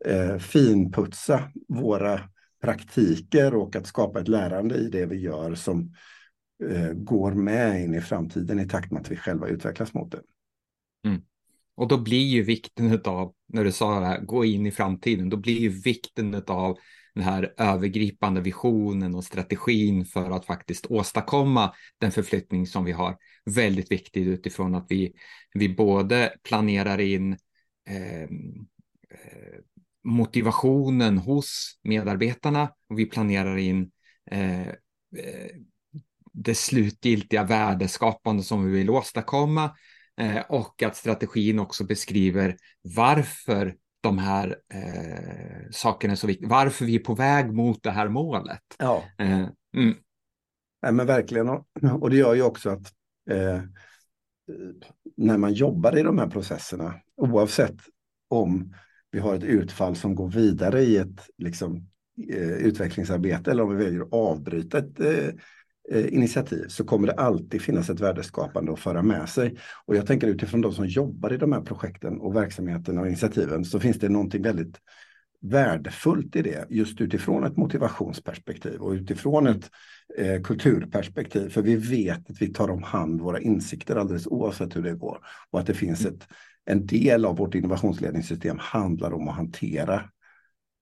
eh, 0.05 0.37
finputsa 0.37 1.51
våra 1.67 2.21
praktiker 2.61 3.55
och 3.55 3.75
att 3.75 3.87
skapa 3.87 4.19
ett 4.19 4.27
lärande 4.27 4.75
i 4.75 4.89
det 4.89 5.05
vi 5.05 5.19
gör 5.19 5.55
som 5.55 5.93
eh, 6.69 6.93
går 6.93 7.31
med 7.31 7.83
in 7.83 7.95
i 7.95 8.01
framtiden 8.01 8.59
i 8.59 8.67
takt 8.67 8.91
med 8.91 9.01
att 9.01 9.11
vi 9.11 9.15
själva 9.15 9.47
utvecklas 9.47 9.93
mot 9.93 10.11
det. 10.11 10.21
Mm. 11.05 11.21
Och 11.75 11.87
då 11.87 11.97
blir 11.97 12.25
ju 12.25 12.43
vikten 12.43 13.01
av, 13.05 13.33
när 13.47 13.63
du 13.63 13.71
sa 13.71 13.99
det 13.99 14.05
här, 14.05 14.21
gå 14.21 14.45
in 14.45 14.65
i 14.65 14.71
framtiden, 14.71 15.29
då 15.29 15.37
blir 15.37 15.59
ju 15.59 15.69
vikten 15.69 16.43
av 16.47 16.77
den 17.15 17.23
här 17.23 17.53
övergripande 17.57 18.41
visionen 18.41 19.15
och 19.15 19.23
strategin 19.23 20.05
för 20.05 20.31
att 20.31 20.45
faktiskt 20.45 20.85
åstadkomma 20.85 21.73
den 21.97 22.11
förflyttning 22.11 22.67
som 22.67 22.85
vi 22.85 22.91
har 22.91 23.17
väldigt 23.45 23.91
viktig 23.91 24.27
utifrån 24.27 24.75
att 24.75 24.85
vi, 24.89 25.13
vi 25.53 25.75
både 25.75 26.33
planerar 26.43 26.99
in 26.99 27.37
ehm, 27.89 28.67
eh, 29.09 29.59
motivationen 30.05 31.17
hos 31.17 31.79
medarbetarna 31.83 32.69
och 32.89 32.99
vi 32.99 33.05
planerar 33.05 33.57
in 33.57 33.91
eh, 34.31 34.67
eh, 34.67 34.75
det 36.33 36.55
slutgiltiga 36.55 37.43
värdeskapande 37.43 38.43
som 38.43 38.65
vi 38.65 38.71
vill 38.71 38.89
åstadkomma 38.89 39.75
eh, 40.17 40.41
och 40.49 40.83
att 40.83 40.95
strategin 40.95 41.59
också 41.59 41.83
beskriver 41.83 42.57
varför 42.81 43.75
de 44.01 44.17
här 44.17 44.57
eh, 44.73 45.69
sakerna 45.71 46.11
är 46.11 46.15
så 46.15 46.27
viktiga, 46.27 46.49
varför 46.49 46.85
vi 46.85 46.95
är 46.95 46.99
på 46.99 47.15
väg 47.15 47.53
mot 47.53 47.83
det 47.83 47.91
här 47.91 48.09
målet. 48.09 48.61
Ja, 48.79 49.03
eh, 49.17 49.47
mm. 49.77 49.95
Nej, 50.81 50.91
men 50.91 51.07
verkligen. 51.07 51.49
Och 51.99 52.09
det 52.09 52.15
gör 52.15 52.33
ju 52.33 52.41
också 52.41 52.69
att 52.69 52.93
eh, 53.29 53.61
när 55.17 55.37
man 55.37 55.53
jobbar 55.53 55.97
i 55.97 56.03
de 56.03 56.17
här 56.17 56.27
processerna, 56.27 56.93
oavsett 57.17 57.75
om 58.27 58.73
vi 59.15 59.21
har 59.21 59.35
ett 59.35 59.43
utfall 59.43 59.95
som 59.95 60.15
går 60.15 60.29
vidare 60.29 60.81
i 60.81 60.97
ett 60.97 61.29
liksom, 61.37 61.87
eh, 62.29 62.51
utvecklingsarbete 62.51 63.51
eller 63.51 63.63
om 63.63 63.77
vi 63.77 63.83
väljer 63.83 64.01
att 64.01 64.13
avbryta 64.13 64.77
ett 64.77 64.99
eh, 64.99 65.27
eh, 65.91 66.13
initiativ 66.13 66.65
så 66.67 66.83
kommer 66.83 67.07
det 67.07 67.13
alltid 67.13 67.61
finnas 67.61 67.89
ett 67.89 67.99
värdeskapande 67.99 68.73
att 68.73 68.79
föra 68.79 69.01
med 69.01 69.29
sig. 69.29 69.57
Och 69.85 69.95
jag 69.95 70.07
tänker 70.07 70.27
utifrån 70.27 70.61
de 70.61 70.73
som 70.73 70.87
jobbar 70.87 71.33
i 71.33 71.37
de 71.37 71.53
här 71.53 71.61
projekten 71.61 72.19
och 72.19 72.35
verksamheterna 72.35 73.01
och 73.01 73.07
initiativen 73.07 73.65
så 73.65 73.79
finns 73.79 73.99
det 73.99 74.09
någonting 74.09 74.41
väldigt 74.41 74.77
värdefullt 75.41 76.35
i 76.35 76.41
det 76.41 76.65
just 76.69 77.01
utifrån 77.01 77.43
ett 77.43 77.57
motivationsperspektiv 77.57 78.79
och 78.79 78.91
utifrån 78.91 79.47
ett 79.47 79.71
eh, 80.17 80.41
kulturperspektiv. 80.41 81.49
För 81.49 81.61
vi 81.61 81.75
vet 81.75 82.29
att 82.29 82.41
vi 82.41 82.53
tar 82.53 82.69
om 82.69 82.83
hand 82.83 83.21
våra 83.21 83.39
insikter 83.39 83.95
alldeles 83.95 84.27
oavsett 84.27 84.75
hur 84.75 84.83
det 84.83 84.95
går 84.95 85.19
och 85.49 85.59
att 85.59 85.67
det 85.67 85.73
finns 85.73 86.05
ett 86.05 86.27
en 86.65 86.85
del 86.85 87.25
av 87.25 87.37
vårt 87.37 87.55
innovationsledningssystem 87.55 88.57
handlar 88.59 89.13
om 89.13 89.27
att 89.27 89.35
hantera 89.35 90.09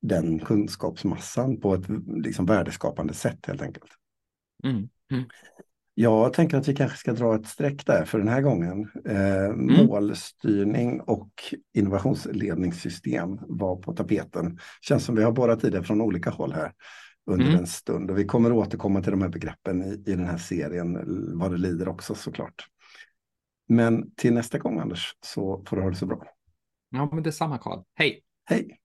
den 0.02 0.40
kunskapsmassan 0.40 1.60
på 1.60 1.74
ett 1.74 1.86
liksom 2.08 2.46
värdeskapande 2.46 3.14
sätt 3.14 3.46
helt 3.46 3.62
enkelt. 3.62 3.92
Mm. 4.64 4.90
Mm. 5.12 5.26
Jag 5.96 6.34
tänker 6.34 6.58
att 6.58 6.68
vi 6.68 6.76
kanske 6.76 6.98
ska 6.98 7.14
dra 7.14 7.36
ett 7.36 7.48
streck 7.48 7.86
där 7.86 8.06
för 8.06 8.18
den 8.18 8.28
här 8.28 8.42
gången. 8.42 8.90
Eh, 9.06 9.46
mm. 9.46 9.86
Målstyrning 9.86 11.02
och 11.02 11.30
innovationsledningssystem 11.74 13.40
var 13.42 13.76
på 13.76 13.94
tapeten. 13.94 14.60
Känns 14.82 15.06
som 15.06 15.16
vi 15.16 15.24
har 15.24 15.32
borrat 15.32 15.64
i 15.64 15.70
det 15.70 15.84
från 15.84 16.02
olika 16.02 16.30
håll 16.30 16.54
här 16.54 16.74
under 17.26 17.46
mm. 17.46 17.60
en 17.60 17.68
stund. 17.68 18.12
Och 18.12 18.18
vi 18.18 18.26
kommer 18.26 18.52
återkomma 18.52 19.02
till 19.02 19.12
de 19.12 19.22
här 19.22 19.30
begreppen 19.30 19.84
i, 19.84 20.12
i 20.12 20.16
den 20.16 20.26
här 20.26 20.38
serien 20.38 21.00
vad 21.40 21.52
det 21.52 21.58
lider 21.58 21.88
också 21.88 22.16
såklart. 22.16 22.68
Men 23.70 24.12
till 24.16 24.34
nästa 24.34 24.58
gång 24.58 24.80
Anders 24.80 25.16
så 25.26 25.64
får 25.68 25.78
du 25.78 25.84
ha 25.84 25.90
det 25.90 25.96
så 25.96 26.06
bra. 26.06 26.24
Ja, 26.90 27.10
men 27.14 27.24
detsamma 27.24 27.58
Karl. 27.58 27.80
Hej! 27.96 28.24
Hej! 28.46 28.80